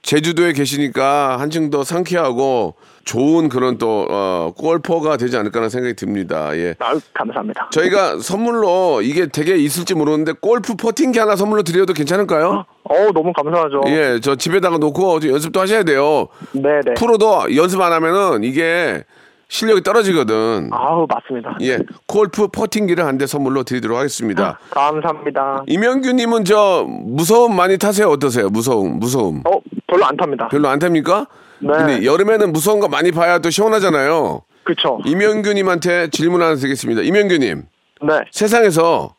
제주도에 0.01 0.53
계시니까 0.53 1.39
한층 1.39 1.69
더 1.69 1.83
상쾌하고 1.83 2.75
좋은 3.05 3.49
그런 3.49 3.77
또 3.77 4.05
어, 4.10 4.51
골퍼가 4.57 5.17
되지 5.17 5.38
않을까라는 5.38 5.69
생각이 5.69 5.95
듭니다. 5.95 6.55
예. 6.57 6.75
아유, 6.79 6.99
감사합니다. 7.13 7.69
저희가 7.71 8.19
선물로 8.19 9.01
이게 9.01 9.27
되게 9.27 9.55
있을지 9.55 9.93
모르는데 9.95 10.33
골프 10.41 10.75
퍼팅기 10.75 11.17
하나 11.19 11.36
선물로 11.36 11.63
드려도 11.63 11.93
괜찮을까요? 11.93 12.65
어우, 12.83 13.12
너무 13.13 13.31
감사하죠. 13.33 13.81
예, 13.88 14.19
저 14.21 14.36
집에다가 14.36 14.77
놓고 14.77 15.19
좀 15.21 15.31
연습도 15.31 15.60
하셔야 15.60 15.83
돼요. 15.83 16.27
네 16.53 16.81
네. 16.86 16.93
프로도 16.95 17.55
연습 17.55 17.79
안 17.81 17.93
하면은 17.93 18.43
이게 18.43 19.03
실력이 19.49 19.81
떨어지거든. 19.83 20.69
아우, 20.73 21.07
맞습니다. 21.07 21.57
예, 21.62 21.79
골프 22.05 22.47
퍼팅기를 22.49 23.05
한 23.05 23.17
대 23.17 23.25
선물로 23.25 23.63
드리도록 23.63 23.97
하겠습니다. 23.97 24.60
감사합니다. 24.71 25.63
이명규님은 25.67 26.43
저 26.43 26.86
무서움 26.88 27.55
많이 27.55 27.77
타세요? 27.77 28.10
어떠세요? 28.10 28.49
무서움, 28.49 28.99
무서움. 28.99 29.41
어, 29.47 29.60
별로 29.88 30.06
안 30.06 30.17
탑니다. 30.17 30.47
별로 30.50 30.67
안 30.69 30.80
탑니까? 30.80 31.28
네. 31.60 31.69
근데 31.69 32.06
여름에는 32.06 32.52
무서운 32.54 32.80
거 32.80 32.88
많이 32.88 33.12
봐야 33.12 33.39
또 33.39 33.50
시원하잖아요. 33.50 34.41
그쵸. 34.63 35.00
이명규님한테 35.06 36.10
질문 36.10 36.41
하나 36.41 36.56
드리겠습니다. 36.56 37.02
이명규님, 37.02 37.63
네. 38.04 38.13
세상에서 38.32 39.15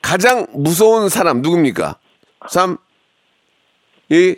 가장 0.00 0.46
무서운 0.54 1.08
사람 1.08 1.42
누굽니까? 1.42 1.98
3, 2.48 2.78
2, 4.08 4.36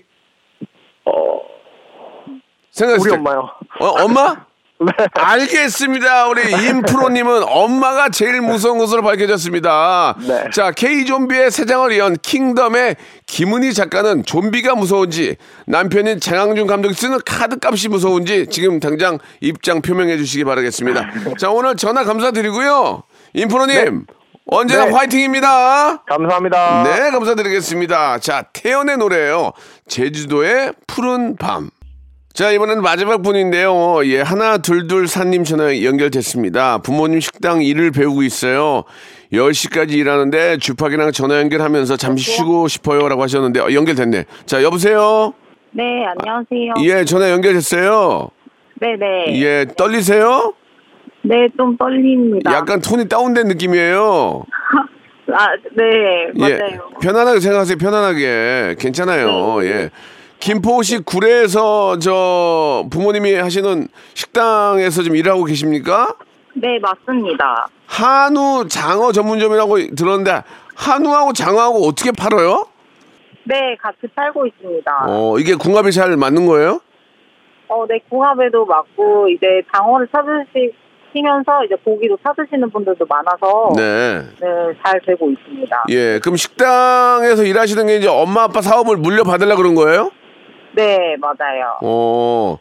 생각했을 2.70 3.06
우리 3.06 3.10
때. 3.10 3.16
엄마요. 3.18 3.50
어, 3.80 3.86
엄마? 4.02 4.46
네. 4.84 4.92
알겠습니다. 5.14 6.28
우리 6.28 6.50
임프로님은 6.50 7.44
엄마가 7.46 8.08
제일 8.10 8.40
무서운 8.40 8.78
것으로 8.78 9.02
밝혀졌습니다. 9.02 10.16
네. 10.26 10.50
자, 10.52 10.70
K좀비의 10.70 11.50
세장을 11.50 11.92
이은 11.92 12.16
킹덤의 12.22 12.96
김은희 13.26 13.74
작가는 13.74 14.24
좀비가 14.24 14.74
무서운지 14.74 15.36
남편인 15.66 16.20
장항준 16.20 16.66
감독이 16.66 16.94
쓰는 16.94 17.18
카드 17.24 17.56
값이 17.62 17.88
무서운지 17.88 18.48
지금 18.50 18.80
당장 18.80 19.18
입장 19.40 19.82
표명해 19.82 20.16
주시기 20.16 20.44
바라겠습니다. 20.44 21.10
자, 21.38 21.50
오늘 21.50 21.76
전화 21.76 22.04
감사드리고요. 22.04 23.02
임프로님, 23.34 24.06
언제나 24.46 24.86
네. 24.86 24.90
화이팅입니다. 24.90 26.02
감사합니다. 26.04 26.82
네, 26.84 27.10
감사드리겠습니다. 27.10 28.18
자, 28.18 28.42
태연의 28.52 28.98
노래예요. 28.98 29.52
제주도의 29.88 30.72
푸른 30.86 31.36
밤. 31.36 31.70
자, 32.32 32.50
이번엔 32.50 32.80
마지막 32.80 33.22
분인데요. 33.22 34.00
예, 34.06 34.22
하나, 34.22 34.56
둘, 34.56 34.86
둘, 34.86 35.06
산님 35.06 35.44
전화 35.44 35.82
연결됐습니다. 35.82 36.78
부모님 36.78 37.20
식당 37.20 37.62
일을 37.62 37.90
배우고 37.90 38.22
있어요. 38.22 38.84
10시까지 39.34 39.92
일하는데 39.92 40.56
주파기랑 40.56 41.12
전화 41.12 41.38
연결하면서 41.40 41.96
잠시 41.98 42.30
쉬고 42.32 42.68
싶어요. 42.68 43.06
라고 43.08 43.22
하셨는데, 43.22 43.60
어, 43.60 43.72
연결됐네. 43.72 44.24
자, 44.46 44.62
여보세요? 44.62 45.34
네, 45.72 45.82
안녕하세요. 46.06 46.74
예, 46.84 47.04
전화 47.04 47.30
연결됐어요. 47.30 48.30
네네. 48.80 49.40
예, 49.42 49.66
떨리세요? 49.76 50.54
네, 51.24 51.48
좀 51.58 51.76
떨립니다. 51.76 52.50
약간 52.54 52.80
톤이 52.80 53.08
다운된 53.10 53.46
느낌이에요. 53.48 54.44
아, 55.34 55.46
네, 55.76 55.84
예, 56.34 56.58
맞아요. 56.58 56.88
편안하게 57.02 57.40
생각하세요. 57.40 57.76
편안하게. 57.76 58.76
괜찮아요. 58.78 59.60
네. 59.60 59.66
예. 59.66 59.90
김포시 60.42 60.98
구례에서 60.98 62.00
저 62.00 62.84
부모님이 62.90 63.34
하시는 63.34 63.86
식당에서 64.14 65.04
좀 65.04 65.14
일하고 65.14 65.44
계십니까? 65.44 66.16
네, 66.54 66.80
맞습니다. 66.80 67.68
한우 67.86 68.66
장어 68.66 69.12
전문점이라고 69.12 69.94
들었는데 69.94 70.42
한우하고 70.74 71.32
장어하고 71.32 71.86
어떻게 71.86 72.10
팔아요? 72.10 72.66
네, 73.44 73.76
같이 73.80 73.98
살고 74.16 74.46
있습니다. 74.46 75.04
어, 75.06 75.38
이게 75.38 75.54
궁합이 75.54 75.92
잘 75.92 76.16
맞는 76.16 76.46
거예요? 76.46 76.80
어, 77.68 77.86
네, 77.86 78.00
궁합에도 78.10 78.66
맞고, 78.66 79.28
이제 79.28 79.62
장어를 79.72 80.08
찾으시면서 80.12 81.64
이제 81.66 81.76
고기도 81.84 82.18
찾으시는 82.20 82.68
분들도 82.70 83.06
많아서, 83.06 83.72
네, 83.76 84.18
네. 84.40 84.46
잘 84.84 85.00
되고 85.06 85.30
있습니다. 85.30 85.84
예. 85.90 86.18
그럼 86.20 86.36
식당에서 86.36 87.44
일하시는 87.44 87.86
게 87.86 87.96
이제 87.96 88.08
엄마 88.08 88.42
아빠 88.42 88.60
사업을 88.60 88.96
물려받으려 88.96 89.54
그런 89.54 89.76
거예요? 89.76 90.10
네, 90.74 91.16
맞아요. 91.18 91.78
어. 91.82 92.58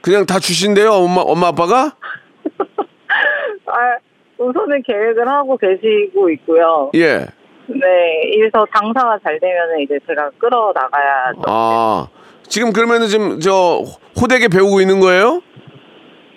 그냥 0.00 0.24
다 0.26 0.38
주신대요, 0.38 0.92
엄마 0.92 1.20
엄마 1.22 1.48
아빠가? 1.48 1.96
아, 3.66 3.98
우선은 4.38 4.82
계획을 4.82 5.28
하고 5.28 5.56
계시고 5.56 6.30
있고요. 6.30 6.90
예. 6.94 7.26
네, 7.68 8.22
이래서 8.32 8.64
장사가 8.74 9.18
잘 9.24 9.40
되면 9.40 9.80
이제 9.80 9.98
제가 10.06 10.30
끌어 10.38 10.72
나가야죠. 10.72 11.42
아. 11.46 12.08
지금 12.48 12.72
그러면은 12.72 13.08
지금 13.08 13.40
저 13.40 13.82
호되게 14.20 14.46
배우고 14.48 14.80
있는 14.80 15.00
거예요? 15.00 15.42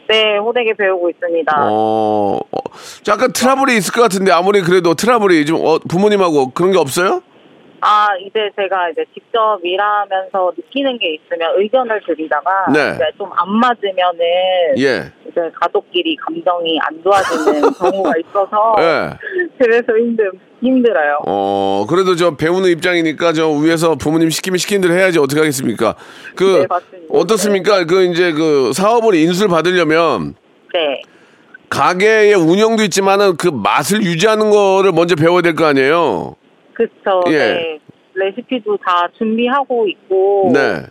네, 0.07 0.37
호되게 0.37 0.73
배우고 0.73 1.11
있습니다. 1.11 1.53
어, 1.55 2.37
어, 2.37 2.59
약간 3.07 3.31
트러블이 3.31 3.77
있을 3.77 3.93
것 3.93 4.01
같은데 4.01 4.31
아무리 4.31 4.61
그래도 4.61 4.95
트러블이 4.95 5.45
좀 5.45 5.63
어, 5.63 5.77
부모님하고 5.77 6.49
그런 6.49 6.71
게 6.71 6.79
없어요? 6.79 7.21
아, 7.81 8.07
이제 8.19 8.49
제가 8.55 8.89
이제 8.89 9.05
직접 9.13 9.59
일하면서 9.63 10.53
느끼는 10.57 10.97
게 10.99 11.15
있으면 11.15 11.53
의견을 11.57 12.01
드리다가 12.05 12.65
네. 12.73 12.93
이제 12.95 13.05
좀 13.17 13.29
안 13.31 13.47
맞으면은 13.55 14.19
예. 14.79 15.11
이제 15.29 15.41
가족끼리 15.61 16.15
감정이 16.17 16.77
안 16.81 17.01
좋아지는 17.03 17.61
경우가 17.79 18.13
있어서 18.19 18.75
예. 18.79 19.09
그래서 19.57 19.97
힘들 19.97 20.31
힘들어요. 20.61 21.19
어, 21.25 21.85
그래도 21.87 22.15
저 22.15 22.35
배우는 22.35 22.69
입장이니까 22.71 23.31
저 23.33 23.49
위에서 23.49 23.95
부모님 23.95 24.29
시키면 24.29 24.57
시킨 24.57 24.81
대로 24.81 24.93
해야지 24.93 25.19
어떻게 25.19 25.39
하겠습니까? 25.39 25.95
그 26.35 26.43
네, 26.61 26.67
맞습니다. 26.67 27.07
어떻습니까? 27.17 27.85
그 27.85 28.03
이제 28.05 28.33
그 28.33 28.73
사업을 28.73 29.15
인수를 29.15 29.47
받으려면 29.49 30.35
네, 30.73 31.01
가게의 31.69 32.33
운영도 32.33 32.83
있지만은 32.83 33.37
그 33.37 33.47
맛을 33.47 34.03
유지하는 34.03 34.49
거를 34.49 34.91
먼저 34.91 35.15
배워야 35.15 35.41
될 35.41 35.55
거 35.55 35.65
아니에요. 35.65 36.35
그렇죠. 36.79 37.23
예. 37.31 37.37
네. 37.37 37.79
레시피도 38.13 38.77
다 38.77 39.07
준비하고 39.17 39.87
있고 39.87 40.51
네. 40.53 40.83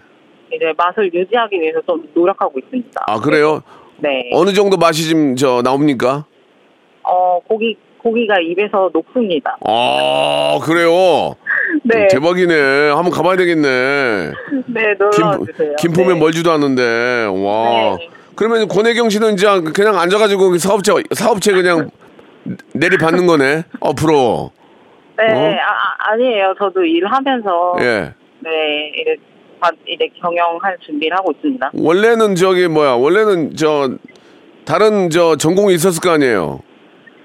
이제 0.55 0.72
맛을 0.77 1.12
유지하기 1.12 1.61
위해서 1.61 1.81
좀 1.87 2.07
노력하고 2.14 2.59
있습니다. 2.59 3.05
아, 3.07 3.20
그래요? 3.20 3.62
네. 3.98 4.31
어느 4.33 4.53
정도 4.53 4.77
맛이 4.77 5.09
좀저 5.09 5.62
나옵니까? 5.62 6.27
어 7.03 7.40
고기 7.48 7.77
고기가 7.98 8.38
입에서 8.40 8.90
녹습니다. 8.92 9.57
아, 9.66 10.59
그래요. 10.62 11.35
네, 11.85 12.03
음, 12.03 12.09
대박이네. 12.11 12.90
한번 12.90 13.11
가봐야 13.11 13.37
되겠네. 13.37 13.68
네 14.66 14.94
놀러 14.98 15.44
주세요. 15.44 15.74
김포면 15.79 16.14
네. 16.14 16.20
멀지도 16.20 16.53
않는데. 16.53 17.27
와. 17.33 17.96
네. 17.96 18.09
그러면 18.37 18.68
권혜경 18.68 19.09
씨는 19.11 19.35
이제 19.35 19.46
그냥 19.74 19.98
앉아가지고 19.98 20.59
사업체 20.59 20.92
사업체 21.12 21.53
그냥 21.53 21.90
내리 22.72 22.96
받는 22.98 23.27
거네. 23.27 23.64
어 23.81 23.92
프로. 23.94 24.53
네, 25.19 25.25
어? 25.33 25.59
아, 25.61 26.13
아니에요. 26.13 26.55
저도 26.59 26.85
일하면서 26.85 27.77
예. 27.81 28.15
네 28.41 28.93
이제 29.87 30.09
경영할 30.21 30.77
준비를 30.87 31.17
하고 31.17 31.33
있습니다. 31.33 31.73
원래는 31.75 32.37
저기 32.37 32.69
뭐야? 32.69 32.93
원래는 32.93 33.57
저 33.57 33.91
다른 34.65 35.11
저 35.11 35.35
전공이 35.35 35.75
있었을 35.75 36.01
거 36.01 36.11
아니에요. 36.15 36.61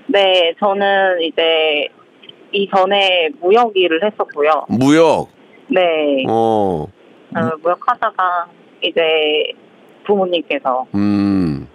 네, 0.08 0.54
저는 0.60 1.22
이제 1.22 1.88
이전에 2.52 3.30
무역 3.40 3.72
일을 3.76 4.04
했었고요. 4.04 4.66
무역. 4.70 5.28
네, 5.70 6.26
어. 6.28 6.86
어, 7.36 7.40
무역하다가 7.62 8.48
이제 8.82 9.02
부모님께서 10.06 10.86
음. 10.96 11.68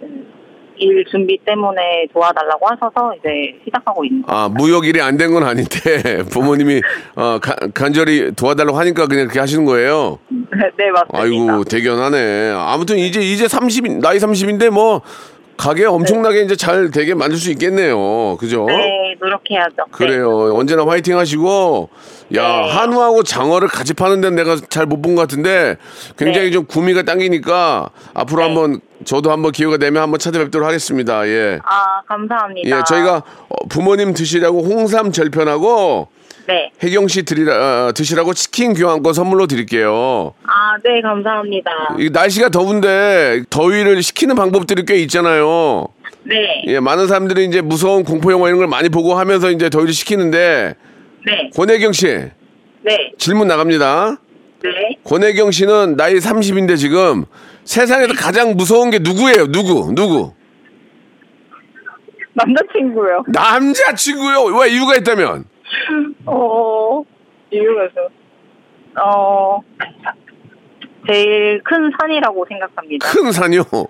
일 0.79 1.03
준비 1.11 1.37
때문에 1.45 2.07
도와달라고 2.13 2.65
하셔서 2.67 3.13
이제 3.19 3.29
시작하고 3.65 4.03
있는 4.05 4.21
거예요. 4.23 4.41
아, 4.41 4.49
무역 4.49 4.85
일이 4.85 5.01
안 5.01 5.17
된 5.17 5.31
건 5.33 5.43
아닌데 5.43 6.23
부모님이 6.31 6.81
어, 7.15 7.39
가- 7.41 7.55
간절히 7.73 8.31
도와달라고 8.33 8.77
하니까 8.77 9.07
그냥 9.07 9.25
그렇게 9.25 9.39
하시는 9.39 9.65
거예요. 9.65 10.19
네, 10.77 10.91
맞습니다. 10.91 11.09
아이고 11.11 11.63
대견하네. 11.65 12.53
아무튼 12.55 12.97
이제 12.97 13.19
이제 13.21 13.47
30 13.47 13.99
나이 13.99 14.17
30인데 14.17 14.69
뭐 14.69 15.01
가게 15.59 15.83
엄청나게 15.85 16.43
이제 16.43 16.55
잘 16.55 16.89
되게 16.89 17.13
만들 17.13 17.37
수 17.37 17.51
있겠네요. 17.51 18.37
그죠? 18.37 18.65
네, 18.65 19.13
노력해야죠. 19.19 19.75
네. 19.75 19.83
그래요. 19.91 20.55
언제나 20.55 20.85
화이팅 20.87 21.17
하시고, 21.17 21.89
야, 22.35 22.47
네. 22.47 22.71
한우하고 22.71 23.23
장어를 23.23 23.67
같이 23.67 23.93
파는 23.93 24.21
데는 24.21 24.37
내가 24.37 24.55
잘 24.69 24.85
못 24.85 25.01
본 25.01 25.15
것 25.15 25.21
같은데, 25.23 25.75
굉장히 26.17 26.47
네. 26.47 26.51
좀 26.53 26.65
구미가 26.65 27.01
당기니까, 27.03 27.89
앞으로 28.13 28.41
네. 28.41 28.47
한번, 28.47 28.79
저도 29.03 29.31
한번 29.33 29.51
기회가 29.51 29.75
되면 29.75 30.01
한번 30.01 30.17
찾아뵙도록 30.17 30.65
하겠습니다. 30.65 31.27
예. 31.27 31.59
아, 31.65 32.01
감사합니다. 32.07 32.77
예, 32.77 32.81
저희가 32.87 33.17
어, 33.49 33.67
부모님 33.67 34.13
드시라고 34.13 34.61
홍삼 34.63 35.11
절편하고, 35.11 36.07
네. 36.49 36.71
혜경 36.81 37.07
씨 37.07 37.21
드리라, 37.21 37.89
어, 37.89 37.91
드시라고 37.93 38.33
치킨 38.33 38.73
교환권 38.73 39.13
선물로 39.13 39.45
드릴게요. 39.45 40.33
아, 40.41 40.77
네, 40.83 40.99
감사합니다. 40.99 41.69
이 41.99 42.09
날씨가 42.09 42.49
더운데, 42.49 43.43
더위를 43.51 44.01
식히는 44.01 44.35
방법들이 44.35 44.83
꽤 44.87 44.95
있잖아요. 45.01 45.89
네. 46.23 46.63
예, 46.65 46.79
많은 46.79 47.05
사람들이 47.05 47.45
이제 47.45 47.61
무서운 47.61 48.03
공포 48.03 48.31
영화 48.31 48.47
이런 48.47 48.57
걸 48.57 48.67
많이 48.67 48.89
보고 48.89 49.13
하면서 49.13 49.51
이제 49.51 49.69
더위를 49.69 49.93
식히는데, 49.93 50.73
네. 51.27 51.49
권혜경 51.55 51.93
씨, 51.93 52.07
네. 52.07 53.11
질문 53.19 53.47
나갑니다. 53.47 54.17
네. 54.63 54.97
권혜경 55.03 55.51
씨는 55.51 55.97
나이 55.97 56.15
30인데 56.15 56.77
지금 56.77 57.25
세상에서 57.63 58.13
가장 58.15 58.55
무서운 58.55 58.89
게 58.89 58.97
누구예요? 58.97 59.51
누구? 59.51 59.93
누구? 59.93 60.33
남자친구요. 62.33 63.25
남자친구요. 63.27 64.45
왜 64.57 64.69
이유가 64.71 64.95
있다면? 64.95 65.45
어, 66.25 67.03
이유가 67.51 67.85
있어요. 67.85 68.09
어, 69.03 69.59
제일 71.07 71.61
큰 71.63 71.89
산이라고 71.99 72.45
생각합니다. 72.47 73.07
큰 73.07 73.31
산이요. 73.31 73.61
어, 73.71 73.85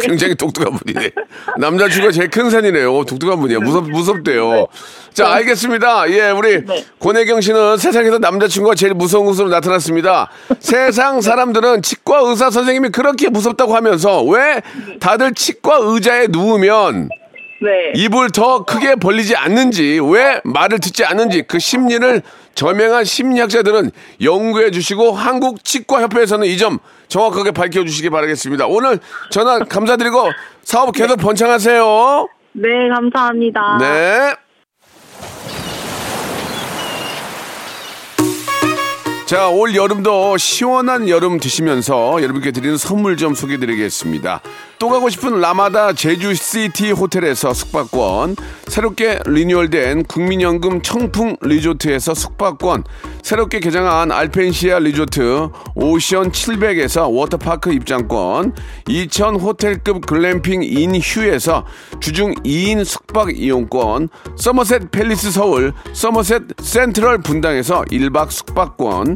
굉장히 0.00 0.34
독특한 0.34 0.72
분이네. 0.72 1.10
남자친구가 1.58 2.12
제일 2.12 2.30
큰 2.30 2.48
산이네요. 2.50 2.94
어, 2.94 3.04
독특한 3.04 3.38
분이야. 3.38 3.58
무섭 3.60 3.88
무섭대요. 3.88 4.66
자, 5.12 5.32
알겠습니다. 5.34 6.10
예, 6.10 6.30
우리 6.30 6.64
네. 6.64 6.84
권혜경 6.98 7.40
씨는 7.40 7.76
세상에서 7.76 8.18
남자친구가 8.18 8.74
제일 8.74 8.94
무서운 8.94 9.26
것으로 9.26 9.48
나타났습니다. 9.48 10.30
세상 10.58 11.20
사람들은 11.20 11.82
치과 11.82 12.20
의사 12.24 12.50
선생님이 12.50 12.88
그렇게 12.88 13.28
무섭다고 13.28 13.74
하면서 13.74 14.22
왜 14.24 14.62
다들 14.98 15.34
치과 15.34 15.78
의자에 15.80 16.28
누우면 16.30 17.10
네. 17.60 17.92
입을 17.94 18.30
더 18.30 18.64
크게 18.64 18.96
벌리지 18.96 19.34
않는지 19.36 19.98
왜 20.02 20.40
말을 20.44 20.78
듣지 20.78 21.04
않는지 21.04 21.42
그 21.42 21.58
심리를 21.58 22.22
저명한 22.54 23.04
심리학자들은 23.04 23.90
연구해 24.22 24.70
주시고 24.70 25.12
한국 25.12 25.64
치과 25.64 26.02
협회에서는 26.02 26.46
이 26.46 26.56
점 26.56 26.78
정확하게 27.08 27.52
밝혀 27.52 27.84
주시기 27.84 28.10
바라겠습니다. 28.10 28.66
오늘 28.66 28.98
전화 29.30 29.58
감사드리고 29.60 30.30
사업 30.64 30.92
계속 30.92 31.16
번창하세요. 31.16 32.28
네, 32.52 32.68
감사합니다. 32.94 33.78
네. 33.78 34.34
자, 39.26 39.48
올 39.48 39.74
여름도 39.74 40.36
시원한 40.36 41.08
여름 41.08 41.40
드시면서 41.40 42.22
여러분께 42.22 42.52
드리는 42.52 42.76
선물 42.76 43.16
좀 43.16 43.34
소개해 43.34 43.58
드리겠습니다. 43.58 44.40
또 44.78 44.88
가고 44.88 45.08
싶은 45.08 45.40
라마다 45.40 45.92
제주시티 45.94 46.92
호텔에서 46.92 47.52
숙박권, 47.52 48.36
새롭게 48.68 49.18
리뉴얼된 49.26 50.04
국민연금 50.04 50.82
청풍 50.82 51.38
리조트에서 51.40 52.14
숙박권, 52.14 52.84
새롭게 53.22 53.58
개장한 53.60 54.12
알펜시아 54.12 54.78
리조트 54.78 55.48
오션 55.74 56.30
700에서 56.30 57.10
워터파크 57.10 57.72
입장권, 57.72 58.54
2000 58.86 59.36
호텔급 59.36 60.06
글램핑 60.06 60.62
인휴에서 60.62 61.64
주중 61.98 62.34
2인 62.44 62.84
숙박 62.84 63.36
이용권, 63.36 64.10
서머셋 64.36 64.90
팰리스 64.90 65.32
서울, 65.32 65.72
서머셋 65.94 66.42
센트럴 66.60 67.18
분당에서 67.22 67.82
1박 67.90 68.30
숙박권, 68.30 69.15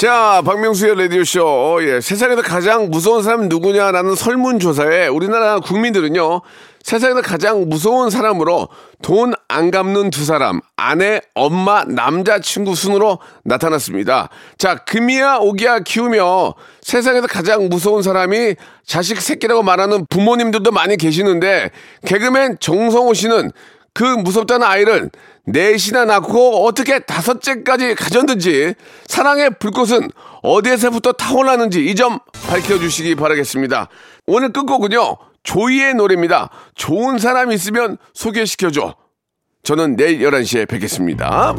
자, 0.00 0.40
박명수의 0.46 0.96
라디오쇼. 0.96 1.80
예, 1.82 2.00
세상에서 2.00 2.40
가장 2.40 2.88
무서운 2.88 3.22
사람 3.22 3.50
누구냐라는 3.50 4.14
설문조사에 4.14 5.08
우리나라 5.08 5.60
국민들은요, 5.60 6.40
세상에서 6.82 7.20
가장 7.20 7.68
무서운 7.68 8.08
사람으로 8.08 8.70
돈 9.02 9.34
안 9.48 9.70
갚는 9.70 10.08
두 10.08 10.24
사람, 10.24 10.60
아내, 10.74 11.20
엄마, 11.34 11.84
남자친구 11.84 12.76
순으로 12.76 13.18
나타났습니다. 13.44 14.30
자, 14.56 14.76
금이야, 14.76 15.36
오기야 15.42 15.80
키우며 15.80 16.54
세상에서 16.80 17.26
가장 17.26 17.68
무서운 17.68 18.02
사람이 18.02 18.54
자식 18.86 19.20
새끼라고 19.20 19.62
말하는 19.62 20.06
부모님들도 20.08 20.70
많이 20.70 20.96
계시는데, 20.96 21.72
개그맨 22.06 22.56
정성호 22.60 23.12
씨는 23.12 23.52
그 23.94 24.04
무섭다는 24.04 24.66
아이를 24.66 25.10
넷이나 25.46 26.04
낳고 26.04 26.64
어떻게 26.66 27.00
다섯째까지 27.00 27.94
가졌는지 27.94 28.74
사랑의 29.06 29.50
불꽃은 29.58 30.10
어디에서부터 30.42 31.12
타올랐는지 31.12 31.84
이 31.84 31.94
점 31.94 32.18
밝혀주시기 32.48 33.14
바라겠습니다. 33.16 33.88
오늘 34.26 34.52
끝곡은요. 34.52 35.16
조이의 35.42 35.94
노래입니다. 35.94 36.50
좋은 36.74 37.18
사람 37.18 37.50
있으면 37.52 37.96
소개시켜줘. 38.14 38.94
저는 39.62 39.96
내일 39.96 40.20
11시에 40.20 40.68
뵙겠습니다. 40.68 41.54